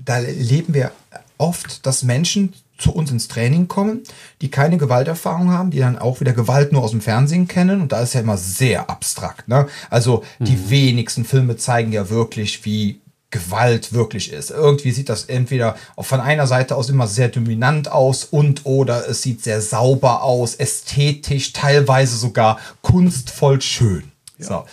[0.04, 0.92] da erleben wir
[1.38, 4.02] oft, dass Menschen zu uns ins Training kommen,
[4.42, 7.82] die keine Gewalterfahrung haben, die dann auch wieder Gewalt nur aus dem Fernsehen kennen.
[7.82, 9.48] Und da ist ja immer sehr abstrakt.
[9.48, 9.68] Ne?
[9.90, 10.70] Also die mhm.
[10.70, 13.02] wenigsten Filme zeigen ja wirklich, wie
[13.32, 14.50] Gewalt wirklich ist.
[14.50, 19.22] Irgendwie sieht das entweder von einer Seite aus immer sehr dominant aus und oder es
[19.22, 24.12] sieht sehr sauber aus, ästhetisch, teilweise sogar kunstvoll schön.
[24.40, 24.46] Ja.
[24.46, 24.66] So.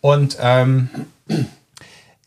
[0.00, 0.88] Und ähm,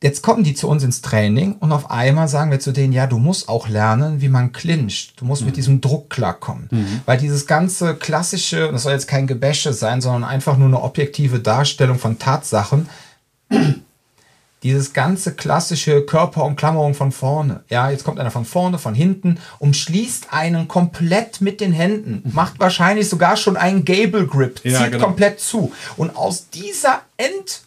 [0.01, 3.05] Jetzt kommen die zu uns ins Training und auf einmal sagen wir zu denen, ja,
[3.05, 5.21] du musst auch lernen, wie man clincht.
[5.21, 5.47] Du musst mhm.
[5.47, 6.67] mit diesem Druck klarkommen.
[6.71, 7.01] Mhm.
[7.05, 11.39] Weil dieses ganze klassische, das soll jetzt kein Gebäsche sein, sondern einfach nur eine objektive
[11.39, 12.89] Darstellung von Tatsachen.
[14.63, 17.63] dieses ganze klassische Körperumklammerung von vorne.
[17.69, 22.33] Ja, jetzt kommt einer von vorne, von hinten, umschließt einen komplett mit den Händen, mhm.
[22.33, 25.05] macht wahrscheinlich sogar schon einen Gable Grip, zieht ja, genau.
[25.05, 25.71] komplett zu.
[25.97, 27.61] Und aus dieser End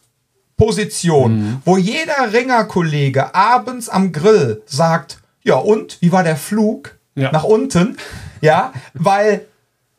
[0.57, 1.63] Position, mhm.
[1.65, 7.33] wo jeder Ringerkollege abends am Grill sagt, ja und, wie war der Flug ja.
[7.33, 7.97] nach unten?
[8.41, 9.47] Ja, weil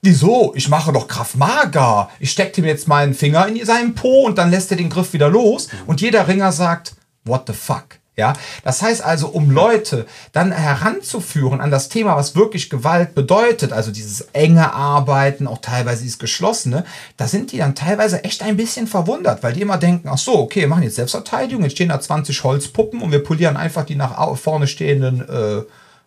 [0.06, 0.54] Wieso?
[0.56, 2.12] Ich mache doch Kraft Mager.
[2.20, 5.14] Ich stecke ihm jetzt meinen Finger in seinen Po und dann lässt er den Griff
[5.14, 5.68] wieder los.
[5.72, 5.78] Mhm.
[5.88, 6.94] Und jeder Ringer sagt,
[7.24, 7.86] what the fuck?
[8.18, 13.74] Ja, das heißt also, um Leute dann heranzuführen an das Thema, was wirklich Gewalt bedeutet,
[13.74, 16.86] also dieses enge Arbeiten, auch teilweise dieses geschlossene,
[17.18, 20.40] da sind die dann teilweise echt ein bisschen verwundert, weil die immer denken, ach so,
[20.40, 23.96] okay, wir machen jetzt Selbstverteidigung, jetzt stehen da 20 Holzpuppen und wir polieren einfach die
[23.96, 25.64] nach vorne stehenden äh,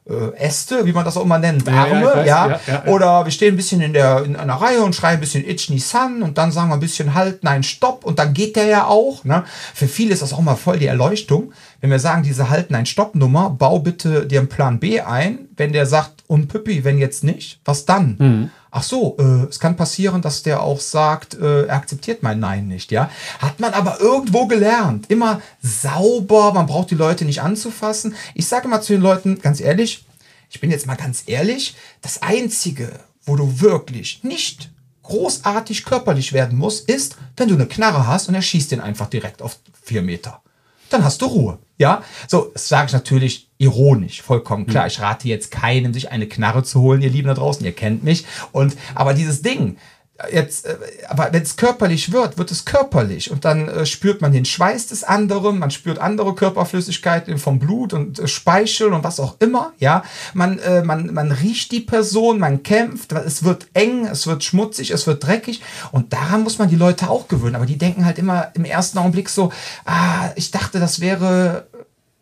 [0.09, 3.55] äh, Äste, wie man das auch immer nennt, Arme, ja, ja, ja, Oder wir stehen
[3.55, 6.51] ein bisschen in, der, in einer Reihe und schreien ein bisschen Itch Nissan und dann
[6.51, 9.25] sagen wir ein bisschen Halt, nein, Stopp und dann geht der ja auch.
[9.25, 9.45] Ne?
[9.75, 11.53] Für viele ist das auch mal voll die Erleuchtung.
[11.81, 15.49] Wenn wir sagen, diese Halt, nein, Stopp-Nummer, bau bitte dir einen Plan B ein.
[15.57, 18.16] Wenn der sagt, und Püppi, wenn jetzt nicht, was dann?
[18.18, 22.41] Mhm ach so, äh, es kann passieren, dass der auch sagt, äh, er akzeptiert mein
[22.41, 23.11] Nein nicht, ja.
[23.39, 25.07] Hat man aber irgendwo gelernt.
[25.11, 28.14] Immer sauber, man braucht die Leute nicht anzufassen.
[28.35, 30.05] Ich sage mal zu den Leuten, ganz ehrlich,
[30.51, 32.91] ich bin jetzt mal ganz ehrlich, das Einzige,
[33.24, 34.70] wo du wirklich nicht
[35.03, 39.09] großartig körperlich werden musst, ist, wenn du eine Knarre hast und er schießt den einfach
[39.09, 40.43] direkt auf vier Meter.
[40.91, 41.59] Dann hast du Ruhe.
[41.78, 44.84] Ja, so, das sage ich natürlich ironisch, vollkommen klar.
[44.84, 44.89] Mhm.
[44.89, 48.03] Ich rate jetzt keinem, sich eine Knarre zu holen, ihr Lieben da draußen, ihr kennt
[48.03, 48.24] mich.
[48.51, 49.76] Und, aber dieses Ding,
[50.33, 50.77] jetzt, äh,
[51.09, 54.89] aber wenn es körperlich wird, wird es körperlich und dann äh, spürt man den Schweiß
[54.89, 59.73] des anderen, man spürt andere Körperflüssigkeiten vom Blut und äh, Speichel und was auch immer,
[59.79, 60.03] ja.
[60.35, 64.91] Man, äh, man, man riecht die Person, man kämpft, es wird eng, es wird schmutzig,
[64.91, 65.62] es wird dreckig
[65.93, 68.99] und daran muss man die Leute auch gewöhnen, aber die denken halt immer im ersten
[68.99, 69.53] Augenblick so,
[69.85, 71.66] ah, ich dachte, das wäre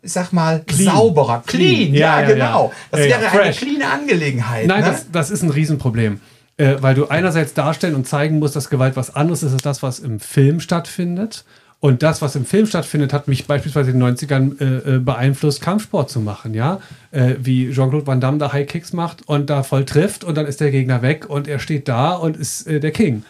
[0.03, 0.93] ich sag mal, clean.
[0.93, 1.93] sauberer, clean, clean.
[1.95, 2.71] Ja, ja, genau.
[2.91, 4.67] Das ja, wäre eine clean Angelegenheit.
[4.67, 4.91] Nein, ne?
[4.91, 6.21] das, das ist ein Riesenproblem
[6.57, 9.83] äh, weil du einerseits darstellen und zeigen musst, dass Gewalt was anderes ist als das,
[9.83, 11.45] was im Film stattfindet.
[11.79, 15.61] Und das, was im Film stattfindet, hat mich beispielsweise in den 90ern äh, äh, beeinflusst,
[15.61, 16.81] Kampfsport zu machen, ja.
[17.11, 20.47] Äh, wie Jean-Claude Van Damme da High Kicks macht und da voll trifft und dann
[20.47, 23.23] ist der Gegner weg und er steht da und ist äh, der King.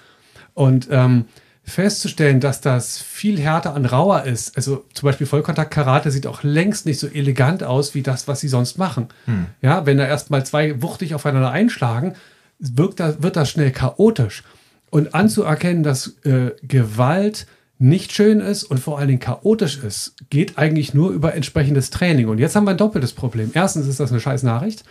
[0.54, 1.26] Und ähm,
[1.66, 4.56] festzustellen, dass das viel härter und rauer ist.
[4.56, 8.48] Also zum Beispiel Vollkontakt-Karate sieht auch längst nicht so elegant aus wie das, was sie
[8.48, 9.10] sonst machen.
[9.26, 9.48] Hm.
[9.62, 12.16] Ja, wenn da erstmal zwei wuchtig aufeinander einschlagen,
[12.60, 14.44] wirkt das, wird das schnell chaotisch.
[14.90, 17.46] Und anzuerkennen, dass äh, Gewalt
[17.80, 22.28] nicht schön ist und vor allen Dingen chaotisch ist, geht eigentlich nur über entsprechendes Training.
[22.28, 23.52] Und jetzt haben wir ein doppeltes Problem.
[23.54, 24.84] Erstens ist das eine scheiß Nachricht.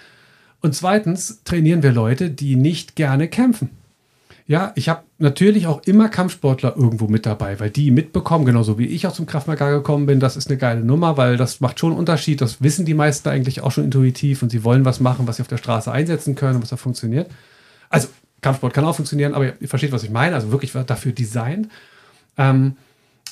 [0.60, 3.70] Und zweitens trainieren wir Leute, die nicht gerne kämpfen.
[4.48, 8.86] Ja, ich habe natürlich auch immer Kampfsportler irgendwo mit dabei, weil die mitbekommen, genauso wie
[8.86, 11.90] ich auch zum Kraftmagar gekommen bin, das ist eine geile Nummer, weil das macht schon
[11.90, 12.40] einen Unterschied.
[12.40, 15.42] Das wissen die meisten eigentlich auch schon intuitiv und sie wollen was machen, was sie
[15.42, 17.28] auf der Straße einsetzen können und was da funktioniert.
[17.96, 18.08] Also
[18.42, 20.34] Kampfsport kann auch funktionieren, aber ihr versteht, was ich meine.
[20.34, 21.68] Also wirklich dafür designt.
[22.38, 22.76] Ähm,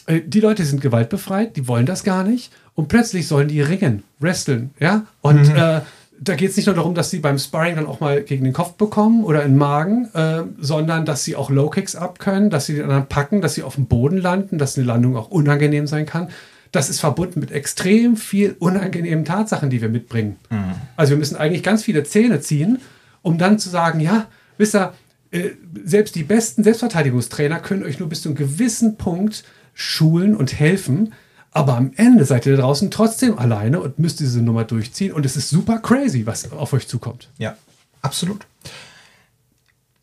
[0.06, 2.52] äh, die Leute sind gewaltbefreit, die wollen das gar nicht.
[2.74, 5.06] Und plötzlich sollen die ringen, wresteln, ja.
[5.20, 5.56] Und mhm.
[5.56, 5.80] äh,
[6.20, 8.52] da geht es nicht nur darum, dass sie beim Sparring dann auch mal gegen den
[8.52, 12.66] Kopf bekommen oder in den Magen, äh, sondern dass sie auch Low Kicks abkönnen, dass
[12.66, 15.86] sie den anderen packen, dass sie auf dem Boden landen, dass eine Landung auch unangenehm
[15.86, 16.28] sein kann.
[16.72, 20.36] Das ist verbunden mit extrem viel unangenehmen Tatsachen, die wir mitbringen.
[20.50, 20.74] Mhm.
[20.96, 22.80] Also wir müssen eigentlich ganz viele Zähne ziehen,
[23.22, 24.26] um dann zu sagen, ja,
[24.59, 24.94] wisst ihr,
[25.30, 25.50] äh,
[25.84, 29.44] selbst die besten Selbstverteidigungstrainer können euch nur bis zu einem gewissen Punkt
[29.74, 31.12] schulen und helfen.
[31.50, 35.12] Aber am Ende seid ihr da draußen trotzdem alleine und müsst diese Nummer durchziehen.
[35.12, 37.28] Und es ist super crazy, was auf euch zukommt.
[37.38, 37.57] Ja,
[38.02, 38.46] absolut.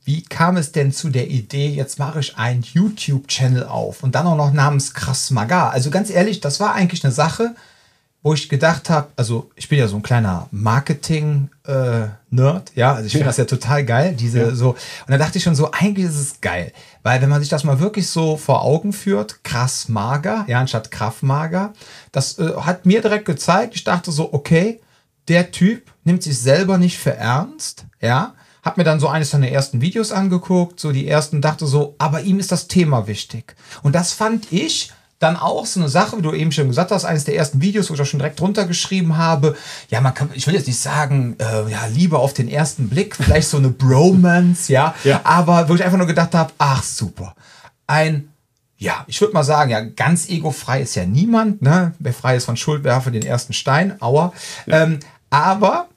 [0.04, 4.26] Wie kam es denn zu der Idee, jetzt mache ich einen YouTube-Channel auf und dann
[4.26, 5.70] auch noch namens Krass Maga?
[5.70, 7.56] Also ganz ehrlich, das war eigentlich eine Sache,
[8.24, 13.06] wo ich gedacht habe, also ich bin ja so ein kleiner Marketing-Nerd, äh, ja, also
[13.06, 13.30] ich finde ja.
[13.30, 14.56] das ja total geil, diese ja.
[14.56, 14.72] so.
[14.72, 17.64] Und da dachte ich schon so, eigentlich ist es geil, weil wenn man sich das
[17.64, 21.74] mal wirklich so vor Augen führt, krass mager, ja, anstatt kraftmager,
[22.12, 24.82] das äh, hat mir direkt gezeigt, ich dachte so, okay,
[25.28, 29.50] der Typ nimmt sich selber nicht für ernst, ja, hab mir dann so eines seiner
[29.50, 33.56] ersten Videos angeguckt, so die ersten, dachte so, aber ihm ist das Thema wichtig.
[33.82, 34.92] Und das fand ich
[35.22, 37.90] dann auch so eine Sache, wie du eben schon gesagt hast, eines der ersten Videos,
[37.90, 39.56] wo ich auch schon direkt drunter geschrieben habe.
[39.90, 43.16] Ja, man kann, ich will jetzt nicht sagen, äh, ja, Liebe auf den ersten Blick,
[43.16, 45.22] vielleicht so eine Bromance, ja, ja.
[45.24, 47.36] aber wo ich einfach nur gedacht habe, ach super,
[47.88, 48.28] ein
[48.78, 51.94] ja, ich würde mal sagen, ja, ganz egofrei ist ja niemand, ne?
[52.00, 54.34] Wer frei ist von Schuld, werfe den ersten Stein, aua.
[54.66, 54.82] Ja.
[54.82, 55.00] Ähm,
[55.30, 55.88] aber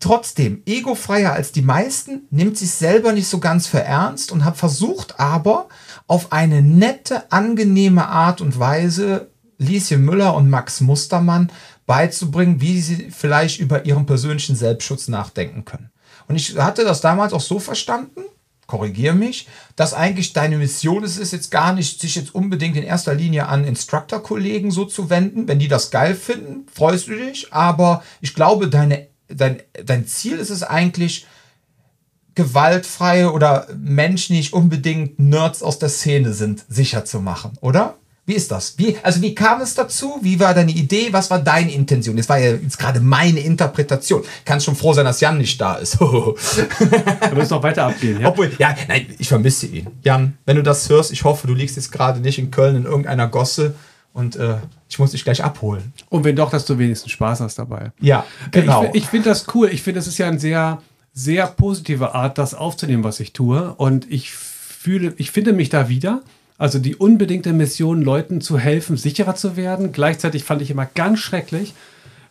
[0.00, 4.56] trotzdem, egofreier als die meisten, nimmt sich selber nicht so ganz für ernst und hat
[4.56, 5.68] versucht aber,
[6.06, 11.50] auf eine nette, angenehme Art und Weise Lieschen Müller und Max Mustermann
[11.86, 15.90] beizubringen, wie sie vielleicht über ihren persönlichen Selbstschutz nachdenken können.
[16.28, 18.22] Und ich hatte das damals auch so verstanden,
[18.66, 22.82] korrigiere mich, dass eigentlich deine Mission ist es jetzt gar nicht, sich jetzt unbedingt in
[22.82, 25.46] erster Linie an Instructor-Kollegen so zu wenden.
[25.46, 27.52] Wenn die das geil finden, freust du dich.
[27.52, 31.26] Aber ich glaube, deine, dein, dein Ziel ist es eigentlich,
[32.34, 37.96] gewaltfreie oder Menschen, die nicht unbedingt Nerds aus der Szene sind, sicher zu machen, oder?
[38.26, 38.74] Wie ist das?
[38.76, 40.18] Wie, also wie kam es dazu?
[40.20, 41.12] Wie war deine Idee?
[41.12, 42.16] Was war deine Intention?
[42.16, 44.24] Das war ja jetzt gerade meine Interpretation.
[44.44, 46.00] Kannst schon froh sein, dass Jan nicht da ist.
[46.00, 46.34] du
[47.34, 48.28] musst noch weiter abgehen, ja?
[48.28, 49.86] Obwohl, ja, nein, ich vermisse ihn.
[50.02, 52.84] Jan, wenn du das hörst, ich hoffe, du liegst jetzt gerade nicht in Köln in
[52.84, 53.76] irgendeiner Gosse
[54.16, 54.56] und äh,
[54.88, 55.92] ich muss dich gleich abholen.
[56.08, 57.92] Und wenn doch, dass du wenigstens Spaß hast dabei.
[58.00, 58.84] Ja, genau.
[58.92, 59.68] Ich, ich finde das cool.
[59.70, 60.80] Ich finde, das ist ja ein sehr
[61.16, 63.74] sehr positive Art, das aufzunehmen, was ich tue.
[63.74, 66.20] Und ich fühle, ich finde mich da wieder.
[66.58, 69.92] Also die unbedingte Mission, Leuten zu helfen, sicherer zu werden.
[69.92, 71.74] Gleichzeitig fand ich immer ganz schrecklich,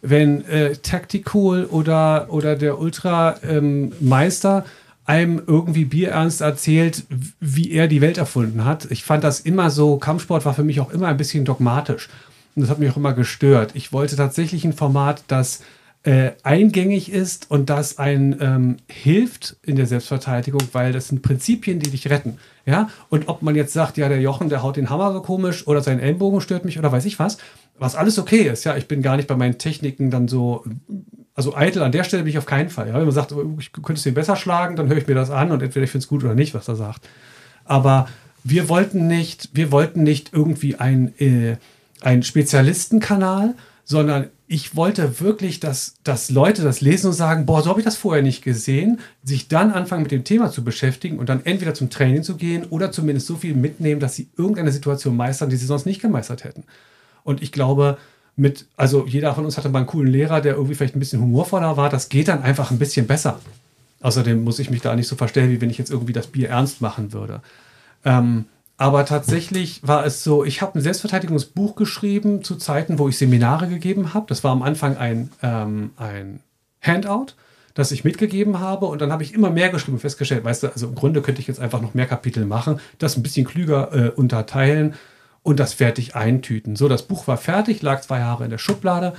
[0.02, 4.72] wenn äh, Tactical oder, oder der Ultra-Meister ähm,
[5.06, 7.04] einem irgendwie bierernst erzählt,
[7.40, 8.90] wie er die Welt erfunden hat.
[8.90, 12.10] Ich fand das immer so, Kampfsport war für mich auch immer ein bisschen dogmatisch.
[12.56, 13.72] Und das hat mich auch immer gestört.
[13.76, 15.62] Ich wollte tatsächlich ein Format, das
[16.04, 21.80] äh, eingängig ist und das einen ähm, hilft in der Selbstverteidigung, weil das sind Prinzipien,
[21.80, 22.38] die dich retten.
[22.66, 25.68] Ja, und ob man jetzt sagt, ja, der Jochen, der haut den Hammer so komisch
[25.68, 27.38] oder sein Ellenbogen stört mich oder weiß ich was,
[27.78, 28.64] was alles okay ist.
[28.64, 30.64] Ja, ich bin gar nicht bei meinen Techniken dann so,
[31.34, 32.88] also eitel an der Stelle bin ich auf keinen Fall.
[32.88, 35.52] Ja, wenn man sagt, ich könnte den besser schlagen, dann höre ich mir das an
[35.52, 37.08] und entweder ich finde es gut oder nicht, was er sagt.
[37.66, 38.08] Aber
[38.44, 41.58] wir wollten nicht, wir wollten nicht irgendwie ein, äh,
[42.02, 47.70] ein Spezialistenkanal, sondern ich wollte wirklich, dass, dass Leute das lesen und sagen, boah, so
[47.70, 51.30] habe ich das vorher nicht gesehen, sich dann anfangen mit dem Thema zu beschäftigen und
[51.30, 55.18] dann entweder zum Training zu gehen oder zumindest so viel mitnehmen, dass sie irgendeine Situation
[55.18, 56.64] meistern, die sie sonst nicht gemeistert hätten.
[57.26, 57.98] Und ich glaube,
[58.38, 61.22] mit, also jeder von uns hatte mal einen coolen Lehrer, der irgendwie vielleicht ein bisschen
[61.22, 63.40] humorvoller war, das geht dann einfach ein bisschen besser.
[64.02, 66.50] Außerdem muss ich mich da nicht so verstellen, wie wenn ich jetzt irgendwie das Bier
[66.50, 67.42] ernst machen würde.
[68.06, 68.46] Ähm,
[68.78, 73.68] aber tatsächlich war es so, ich habe ein Selbstverteidigungsbuch geschrieben zu Zeiten, wo ich Seminare
[73.68, 74.26] gegeben habe.
[74.28, 76.42] Das war am Anfang ein, ähm, ein
[76.82, 77.34] Handout,
[77.74, 78.86] das ich mitgegeben habe.
[78.88, 81.40] Und dann habe ich immer mehr geschrieben und festgestellt, weißt du, also im Grunde könnte
[81.40, 84.96] ich jetzt einfach noch mehr Kapitel machen, das ein bisschen klüger äh, unterteilen
[85.46, 86.76] und das fertig eintüten.
[86.76, 89.14] So, das Buch war fertig, lag zwei Jahre in der Schublade.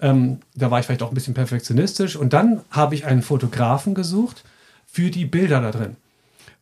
[0.00, 2.16] Ähm, da war ich vielleicht auch ein bisschen perfektionistisch.
[2.16, 4.42] Und dann habe ich einen Fotografen gesucht
[4.86, 5.94] für die Bilder da drin.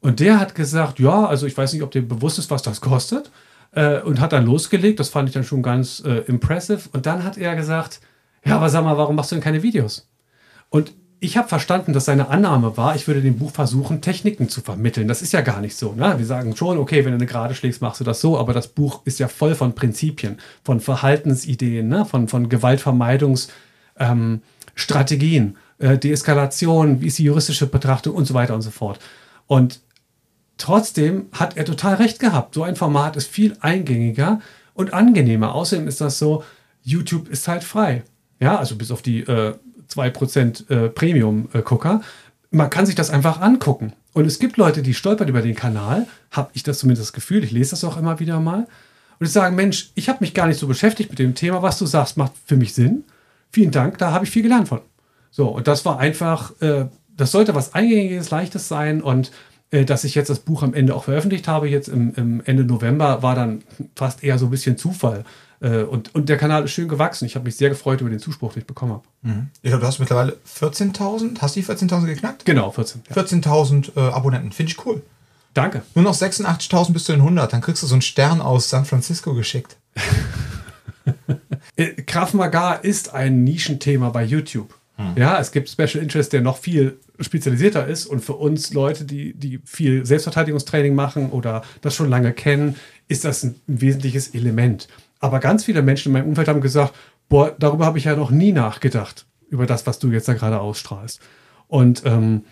[0.03, 2.83] Und der hat gesagt, ja, also ich weiß nicht, ob dir bewusst ist, was das
[2.83, 3.31] kostet.
[3.73, 5.01] Äh, und hat dann losgelegt.
[5.01, 6.83] Das fand ich dann schon ganz äh, impressive.
[6.93, 8.01] Und dann hat er gesagt,
[8.45, 10.11] ja, aber sag mal, warum machst du denn keine Videos?
[10.69, 10.93] Und
[11.27, 15.09] ich habe verstanden, dass seine Annahme war, ich würde dem Buch versuchen, Techniken zu vermitteln.
[15.09, 15.93] Das ist ja gar nicht so.
[15.93, 16.15] Ne?
[16.19, 18.69] Wir sagen schon, okay, wenn du eine Gerade schlägst, machst du das so, aber das
[18.69, 22.05] Buch ist ja voll von Prinzipien, von Verhaltensideen, ne?
[22.05, 25.45] von, von Gewaltvermeidungsstrategien.
[25.45, 29.01] Ähm, äh, Deeskalation, wie ist die juristische Betrachtung und so weiter und so fort.
[29.49, 29.81] Und
[30.59, 32.55] trotzdem hat er total recht gehabt.
[32.55, 34.41] So ein Format ist viel eingängiger
[34.75, 35.55] und angenehmer.
[35.55, 36.45] Außerdem ist das so,
[36.83, 38.05] YouTube ist halt frei.
[38.39, 39.55] Ja, also bis auf die äh,
[39.91, 42.01] 2% äh, Premium-Gucker.
[42.51, 43.93] Man kann sich das einfach angucken.
[44.13, 47.45] Und es gibt Leute, die stolpern über den Kanal, habe ich das zumindest das Gefühl,
[47.45, 48.67] ich lese das auch immer wieder mal,
[49.19, 51.79] und die sagen, Mensch, ich habe mich gar nicht so beschäftigt mit dem Thema, was
[51.79, 53.05] du sagst, macht für mich Sinn.
[53.51, 54.81] Vielen Dank, da habe ich viel gelernt von.
[55.31, 59.33] So, und das war einfach, äh, das sollte was Eingängiges, Leichtes sein und
[59.71, 63.23] dass ich jetzt das Buch am Ende auch veröffentlicht habe, jetzt im, im, Ende November,
[63.23, 63.63] war dann
[63.95, 65.25] fast eher so ein bisschen Zufall.
[65.61, 67.25] Äh, und, und der Kanal ist schön gewachsen.
[67.25, 69.05] Ich habe mich sehr gefreut über den Zuspruch, den ich bekommen habe.
[69.23, 69.49] Mhm.
[69.63, 71.41] Ich glaube, du hast mittlerweile 14.000.
[71.41, 72.45] Hast du die 14.000 geknackt?
[72.45, 73.03] Genau, 14.
[73.09, 73.17] Ja.
[73.17, 74.53] 14.000 äh, Abonnenten.
[74.53, 75.03] Finde ich cool.
[75.55, 75.83] Danke.
[75.95, 77.53] Nur noch 86.000 bis zu den 100.
[77.53, 79.77] Dann kriegst du so einen Stern aus San Francisco geschickt.
[81.77, 84.76] Äh, Krav Maga ist ein Nischenthema bei YouTube.
[84.97, 85.15] Hm.
[85.17, 89.35] Ja, es gibt Special Interest, der noch viel spezialisierter ist und für uns Leute, die,
[89.35, 92.77] die viel Selbstverteidigungstraining machen oder das schon lange kennen,
[93.09, 94.89] ist das ein, ein wesentliches Element.
[95.21, 96.95] Aber ganz viele Menschen in meinem Umfeld haben gesagt,
[97.29, 100.61] boah, darüber habe ich ja noch nie nachgedacht, über das, was du jetzt da gerade
[100.61, 101.21] ausstrahlst.
[101.69, 102.45] Und ähm,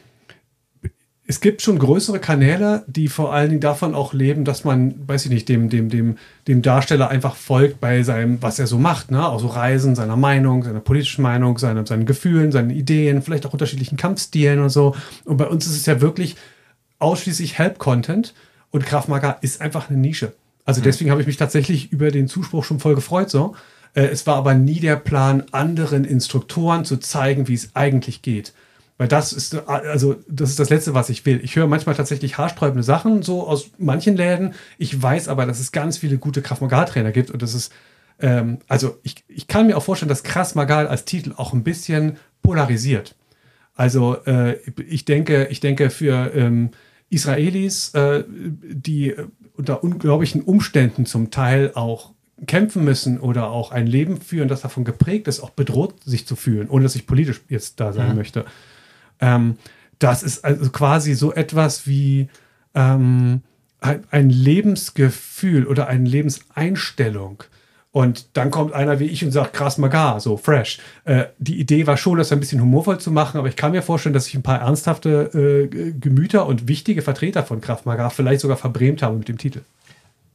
[1.26, 5.24] es gibt schon größere Kanäle, die vor allen Dingen davon auch leben, dass man, weiß
[5.24, 9.10] ich nicht, dem, dem, dem, dem Darsteller einfach folgt bei seinem, was er so macht,
[9.10, 9.26] ne?
[9.26, 13.96] Also Reisen, seiner Meinung, seiner politischen Meinung, seine, seinen Gefühlen, seinen Ideen, vielleicht auch unterschiedlichen
[13.96, 14.94] Kampfstilen und so.
[15.24, 16.36] Und bei uns ist es ja wirklich
[16.98, 18.34] ausschließlich Help-Content
[18.70, 20.34] und Kraftmager ist einfach eine Nische.
[20.66, 20.84] Also mhm.
[20.84, 23.56] deswegen habe ich mich tatsächlich über den Zuspruch schon voll gefreut so.
[23.94, 28.52] Äh, es war aber nie der Plan, anderen Instruktoren zu zeigen, wie es eigentlich geht.
[28.96, 31.40] Weil das ist, also, das ist das Letzte, was ich will.
[31.42, 34.54] Ich höre manchmal tatsächlich haarsträubende Sachen, so aus manchen Läden.
[34.78, 37.72] Ich weiß aber, dass es ganz viele gute Kraft-Magal-Trainer gibt und das ist,
[38.20, 41.64] ähm, also, ich, ich kann mir auch vorstellen, dass Krass Magal als Titel auch ein
[41.64, 43.16] bisschen polarisiert.
[43.74, 46.70] Also, äh, ich denke, ich denke, für ähm,
[47.10, 49.14] Israelis, äh, die
[49.56, 52.12] unter unglaublichen Umständen zum Teil auch
[52.46, 56.36] kämpfen müssen oder auch ein Leben führen, das davon geprägt ist, auch bedroht sich zu
[56.36, 58.16] fühlen, ohne dass ich politisch jetzt da sein mhm.
[58.16, 58.44] möchte
[59.20, 59.56] ähm,
[59.98, 62.28] das ist also quasi so etwas wie
[62.74, 63.42] ähm,
[64.10, 67.44] ein Lebensgefühl oder eine Lebenseinstellung.
[67.92, 70.80] Und dann kommt einer wie ich und sagt, krass magar, so fresh.
[71.04, 73.82] Äh, die Idee war schon, das ein bisschen humorvoll zu machen, aber ich kann mir
[73.82, 78.40] vorstellen, dass sich ein paar ernsthafte äh, Gemüter und wichtige Vertreter von Kraft Magar vielleicht
[78.40, 79.60] sogar verbrämt haben mit dem Titel.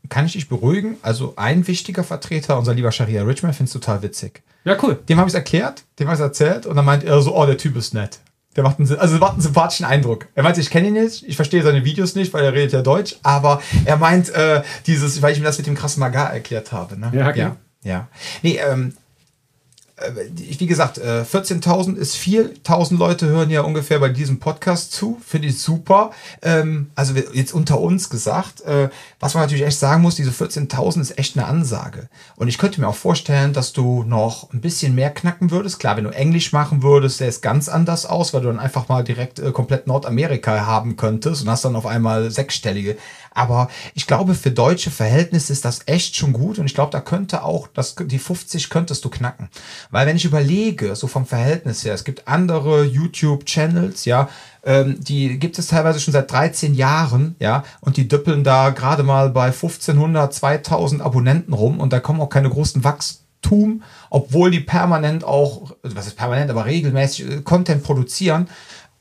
[0.07, 0.95] Kann ich dich beruhigen?
[1.01, 4.41] Also ein wichtiger Vertreter, unser lieber Sharia Richmond, findet es total witzig.
[4.63, 4.97] Ja, cool.
[5.09, 7.36] Dem habe ich es erklärt, dem habe ich es erzählt und dann meint er so,
[7.36, 8.19] oh, der Typ ist nett.
[8.56, 10.28] Der macht einen, also macht einen sympathischen Eindruck.
[10.34, 12.82] Er meint, ich kenne ihn nicht, ich verstehe seine Videos nicht, weil er redet ja
[12.82, 16.72] Deutsch, aber er meint äh, dieses, weil ich ihm das mit dem krassen Magar erklärt
[16.72, 17.00] habe.
[17.00, 17.12] Ne?
[17.14, 17.39] Ja, okay.
[17.39, 18.08] ja, ja.
[18.41, 19.09] Nee, ähm, äh,
[20.34, 22.54] wie gesagt, 14.000 äh, ist viel.
[22.66, 25.20] 1.000 Leute hören ja ungefähr bei diesem Podcast zu.
[25.26, 26.12] Finde ich super.
[26.41, 28.89] Ähm, also jetzt unter uns gesagt, äh,
[29.20, 32.10] was man natürlich echt sagen muss, diese 14.000 ist echt eine Ansage.
[32.36, 35.80] Und ich könnte mir auch vorstellen, dass du noch ein bisschen mehr knacken würdest.
[35.80, 38.88] Klar, wenn du Englisch machen würdest, sähe es ganz anders aus, weil du dann einfach
[38.89, 42.97] mal direkt komplett Nordamerika haben könntest und hast dann auf einmal sechsstellige.
[43.39, 46.99] Aber ich glaube, für deutsche Verhältnisse ist das echt schon gut und ich glaube, da
[46.99, 49.47] könnte auch, das, die 50 könntest du knacken.
[49.91, 54.27] Weil wenn ich überlege, so vom Verhältnis her, es gibt andere YouTube-Channels, ja,
[54.65, 59.03] ähm, die gibt es teilweise schon seit 13 Jahren, ja, und die düppeln da gerade
[59.03, 64.59] mal bei 1500, 2000 Abonnenten rum und da kommen auch keine großen Wachstum, obwohl die
[64.59, 68.49] permanent auch, was ist permanent, aber regelmäßig äh, Content produzieren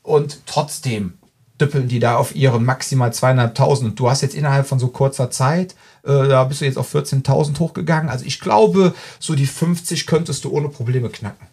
[0.01, 1.18] und trotzdem
[1.59, 5.31] düppeln die da auf ihre maximal 200.000 und du hast jetzt innerhalb von so kurzer
[5.31, 8.09] Zeit, äh, da bist du jetzt auf 14.000 hochgegangen.
[8.09, 11.47] Also ich glaube, so die 50 könntest du ohne Probleme knacken.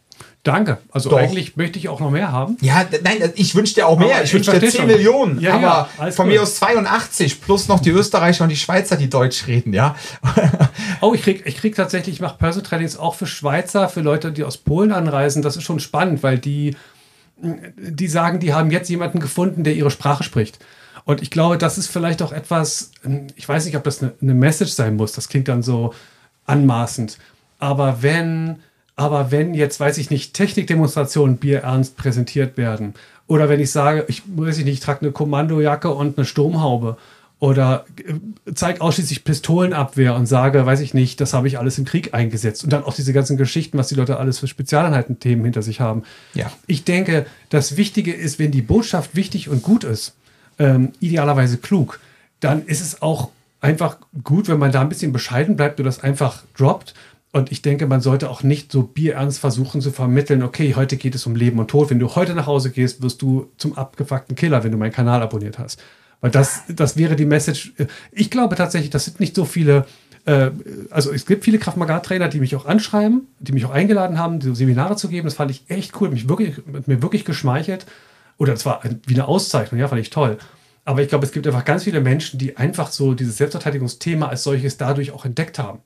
[0.47, 0.79] Danke.
[0.93, 1.19] Also Doch.
[1.19, 2.57] eigentlich möchte ich auch noch mehr haben.
[2.61, 4.15] Ja, nein, ich wünsche dir auch mehr.
[4.15, 4.87] Aber ich wünsche dir 10 schon.
[4.87, 5.41] Millionen.
[5.41, 6.35] Ja, aber ja, von gut.
[6.35, 9.97] mir aus 82 plus noch die Österreicher und die Schweizer, die Deutsch reden, ja.
[11.01, 14.31] oh, ich krieg, ich krieg tatsächlich, ich mache Personal Trainings auch für Schweizer, für Leute,
[14.31, 15.43] die aus Polen anreisen.
[15.43, 16.77] Das ist schon spannend, weil die
[17.37, 20.59] die sagen, die haben jetzt jemanden gefunden, der ihre Sprache spricht.
[21.05, 22.91] Und ich glaube, das ist vielleicht auch etwas,
[23.37, 25.95] ich weiß nicht, ob das eine, eine Message sein muss, das klingt dann so
[26.47, 27.19] anmaßend.
[27.59, 28.61] Aber wenn,
[28.97, 32.95] aber wenn jetzt, weiß ich nicht, Technikdemonstrationen bierernst präsentiert werden,
[33.29, 36.97] oder wenn ich sage, ich weiß ich nicht, ich trage eine Kommandojacke und eine Sturmhaube
[37.39, 38.15] oder äh,
[38.55, 42.65] zeige ausschließlich Pistolenabwehr und sage, weiß ich nicht, das habe ich alles im Krieg eingesetzt.
[42.65, 46.05] Und dann auch diese ganzen Geschichten, was die Leute alles für Spezialeinheiten-Themen hinter sich haben.
[46.35, 46.51] Ja.
[46.67, 50.15] Ich denke, das Wichtige ist, wenn die Botschaft wichtig und gut ist,
[50.59, 52.01] ähm, idealerweise klug,
[52.41, 53.31] dann ist es auch
[53.61, 56.95] einfach gut, wenn man da ein bisschen bescheiden bleibt und das einfach droppt
[57.33, 61.15] Und ich denke, man sollte auch nicht so bierernst versuchen zu vermitteln, okay, heute geht
[61.15, 61.91] es um Leben und Tod.
[61.91, 65.21] Wenn du heute nach Hause gehst, wirst du zum abgefuckten Killer, wenn du meinen Kanal
[65.21, 65.83] abonniert hast.
[66.27, 67.73] Weil das, das wäre die Message.
[68.11, 69.87] Ich glaube tatsächlich, das sind nicht so viele,
[70.25, 70.51] äh,
[70.91, 74.97] also es gibt viele Kraftmagar-Trainer, die mich auch anschreiben, die mich auch eingeladen haben, Seminare
[74.97, 75.27] zu geben.
[75.27, 76.57] Das fand ich echt cool, mich wirklich,
[76.87, 77.87] mir wirklich geschmeichelt.
[78.39, 80.37] Oder es war wie eine Auszeichnung, ja, fand ich toll.
[80.85, 84.43] Aber ich glaube, es gibt einfach ganz viele Menschen, die einfach so dieses Selbstverteidigungsthema als
[84.43, 85.79] solches dadurch auch entdeckt haben.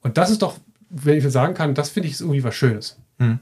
[0.00, 0.56] Und das ist doch
[0.88, 2.96] wenn ich sagen kann, das finde ich irgendwie was Schönes.
[3.18, 3.38] Hm.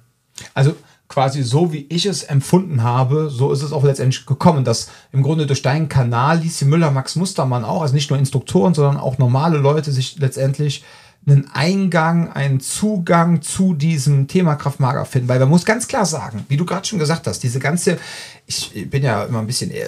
[0.54, 0.74] Also
[1.12, 5.22] quasi so, wie ich es empfunden habe, so ist es auch letztendlich gekommen, dass im
[5.22, 9.18] Grunde durch deinen Kanal Lieschen Müller, Max Mustermann auch, also nicht nur Instruktoren, sondern auch
[9.18, 10.84] normale Leute sich letztendlich
[11.26, 15.28] einen Eingang, einen Zugang zu diesem Thema Kraftmager finden.
[15.28, 17.98] Weil man muss ganz klar sagen, wie du gerade schon gesagt hast, diese ganze,
[18.46, 19.84] ich bin ja immer ein bisschen äh,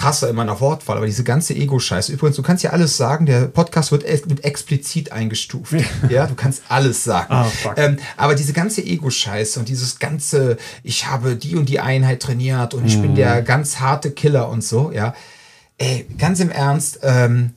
[0.00, 2.10] krasser in meiner Wortwahl, aber diese ganze Ego-Scheiße.
[2.12, 5.74] Übrigens, du kannst ja alles sagen, der Podcast wird mit explizit eingestuft.
[6.08, 7.34] ja, du kannst alles sagen.
[7.34, 12.20] Oh, ähm, aber diese ganze Ego-Scheiße und dieses ganze, ich habe die und die Einheit
[12.20, 13.02] trainiert und ich mm.
[13.02, 15.14] bin der ganz harte Killer und so, ja.
[15.76, 17.52] Ey, ganz im Ernst, ähm,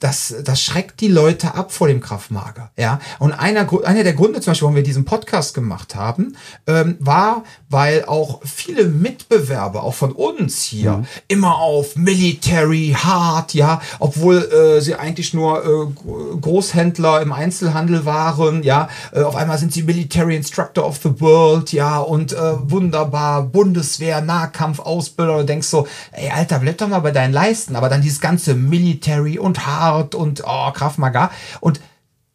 [0.00, 2.70] das, das schreckt die Leute ab vor dem Kraftmager.
[2.76, 3.00] Ja?
[3.18, 6.36] Und einer, einer der Gründe, zum Beispiel, warum wir diesen Podcast gemacht haben,
[6.66, 11.06] ähm, war, weil auch viele Mitbewerber, auch von uns hier, mhm.
[11.28, 18.62] immer auf Military, Hard, ja, obwohl äh, sie eigentlich nur äh, Großhändler im Einzelhandel waren,
[18.62, 22.38] ja, äh, auf einmal sind sie Military Instructor of the World, ja, und äh,
[22.70, 27.90] wunderbar, Bundeswehr, Nahkampfausbilder, und denkst so, ey, Alter, bleib doch mal bei deinen Leisten, aber
[27.90, 31.30] dann dieses ganze Military und Hard Art und oh, Krav Maga.
[31.60, 31.80] Und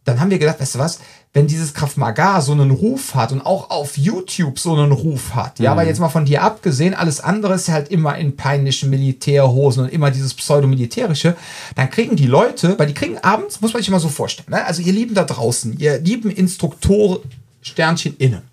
[0.05, 0.99] dann haben wir gedacht, weißt du was,
[1.33, 5.35] wenn dieses Krav Maga so einen Ruf hat und auch auf YouTube so einen Ruf
[5.35, 5.79] hat, ja, mhm.
[5.79, 9.91] aber jetzt mal von dir abgesehen, alles andere ist halt immer in peinlichen Militärhosen und
[9.91, 11.35] immer dieses pseudomilitärische,
[11.75, 14.65] dann kriegen die Leute, weil die kriegen abends, muss man sich mal so vorstellen, ne?
[14.65, 17.19] also ihr Lieben da draußen, ihr lieben Instruktor
[17.61, 18.43] Sternchen innen,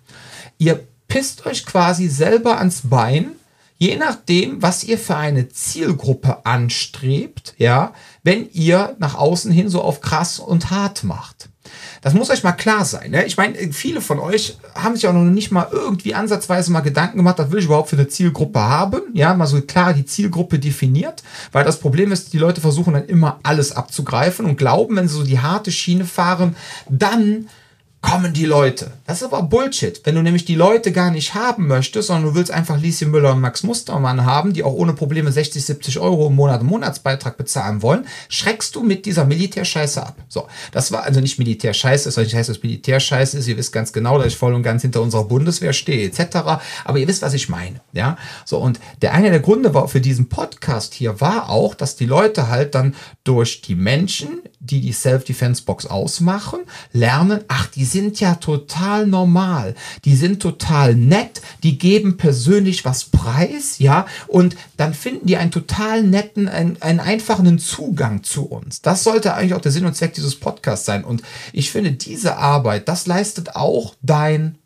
[0.57, 3.31] ihr pisst euch quasi selber ans Bein,
[3.77, 7.93] je nachdem, was ihr für eine Zielgruppe anstrebt, ja,
[8.23, 11.49] wenn ihr nach außen hin so auf krass und hart macht.
[12.01, 13.11] Das muss euch mal klar sein.
[13.11, 13.25] Ne?
[13.25, 17.17] Ich meine, viele von euch haben sich auch noch nicht mal irgendwie ansatzweise mal Gedanken
[17.17, 19.01] gemacht, was will ich überhaupt für eine Zielgruppe haben.
[19.13, 21.23] Ja, mal so klar die Zielgruppe definiert.
[21.51, 25.15] Weil das Problem ist, die Leute versuchen dann immer alles abzugreifen und glauben, wenn sie
[25.15, 26.55] so die harte Schiene fahren,
[26.89, 27.47] dann
[28.03, 28.91] kommen die Leute.
[29.07, 30.01] Das ist aber Bullshit.
[30.03, 33.31] Wenn du nämlich die Leute gar nicht haben möchtest, sondern du willst einfach Lieschen Müller
[33.31, 37.81] und Max Mustermann haben, die auch ohne Probleme 60, 70 Euro im Monat Monatsbeitrag bezahlen
[37.81, 40.17] wollen, schreckst du mit dieser Militärscheiße ab.
[40.27, 43.47] So, das war also nicht Militärscheiße, sondern ich heißt, dass Militärscheiße ist.
[43.47, 46.59] Ihr wisst ganz genau, dass ich voll und ganz hinter unserer Bundeswehr stehe, etc.
[46.83, 47.79] Aber ihr wisst, was ich meine.
[47.93, 51.95] Ja, so und der eine der Gründe war für diesen Podcast hier war auch, dass
[51.95, 56.61] die Leute halt dann durch die Menschen, die die Self-Defense-Box ausmachen,
[56.91, 63.05] lernen, ach, die sind ja total normal, die sind total nett, die geben persönlich was
[63.05, 68.81] preis, ja, und dann finden die einen total netten, einen, einen einfachen Zugang zu uns.
[68.81, 71.03] Das sollte eigentlich auch der Sinn und Zweck dieses Podcasts sein.
[71.03, 74.57] Und ich finde, diese Arbeit, das leistet auch dein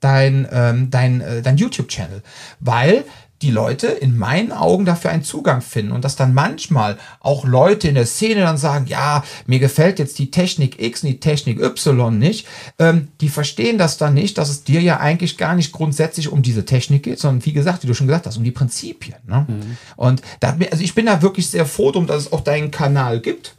[0.00, 2.22] dein, ähm, dein, äh, dein YouTube-Channel,
[2.60, 3.04] weil
[3.42, 7.88] die Leute in meinen Augen dafür einen Zugang finden und dass dann manchmal auch Leute
[7.88, 11.60] in der Szene dann sagen, ja, mir gefällt jetzt die Technik X und die Technik
[11.60, 12.46] Y nicht,
[12.78, 16.42] ähm, die verstehen das dann nicht, dass es dir ja eigentlich gar nicht grundsätzlich um
[16.42, 19.18] diese Technik geht, sondern wie gesagt, wie du schon gesagt hast, um die Prinzipien.
[19.26, 19.46] Ne?
[19.48, 19.76] Mhm.
[19.96, 23.20] Und da, also ich bin da wirklich sehr froh drum, dass es auch deinen Kanal
[23.20, 23.54] gibt,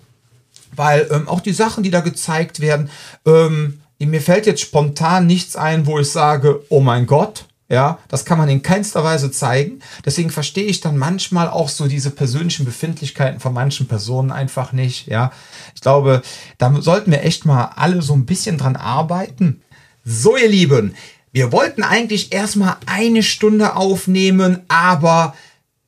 [0.76, 2.90] weil ähm, auch die Sachen, die da gezeigt werden,
[3.26, 8.26] ähm, mir fällt jetzt spontan nichts ein, wo ich sage, oh mein Gott, ja, das
[8.26, 9.80] kann man in keinster Weise zeigen.
[10.04, 15.08] Deswegen verstehe ich dann manchmal auch so diese persönlichen Befindlichkeiten von manchen Personen einfach nicht.
[15.08, 15.32] Ja,
[15.76, 16.24] ich glaube,
[16.58, 19.62] da sollten wir echt mal alle so ein bisschen dran arbeiten.
[20.04, 20.96] So, ihr Lieben,
[21.32, 25.36] wir wollten eigentlich erstmal eine Stunde aufnehmen, aber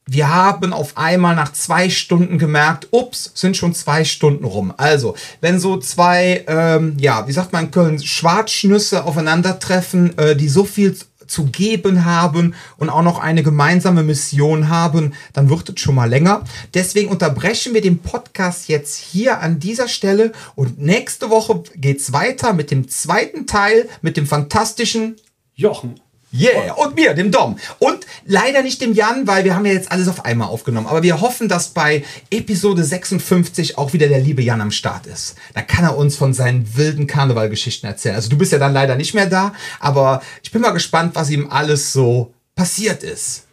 [0.06, 4.74] wir haben auf einmal nach zwei Stunden gemerkt, ups, sind schon zwei Stunden rum.
[4.76, 10.64] Also, wenn so zwei, ähm, ja, wie sagt man Köln, Schwarzschnüsse aufeinandertreffen, äh, die so
[10.64, 10.96] viel
[11.32, 16.10] zu geben haben und auch noch eine gemeinsame Mission haben, dann wird es schon mal
[16.10, 16.44] länger.
[16.74, 22.14] Deswegen unterbrechen wir den Podcast jetzt hier an dieser Stelle und nächste Woche geht es
[22.14, 25.16] weiter mit dem zweiten Teil mit dem fantastischen
[25.56, 26.00] Jochen.
[26.34, 27.58] Yeah, und mir, dem Dom.
[27.80, 30.88] Und leider nicht dem Jan, weil wir haben ja jetzt alles auf einmal aufgenommen.
[30.88, 35.36] Aber wir hoffen, dass bei Episode 56 auch wieder der liebe Jan am Start ist.
[35.54, 38.16] Da kann er uns von seinen wilden Karnevalgeschichten erzählen.
[38.16, 41.30] Also du bist ja dann leider nicht mehr da, aber ich bin mal gespannt, was
[41.30, 43.48] ihm alles so passiert ist.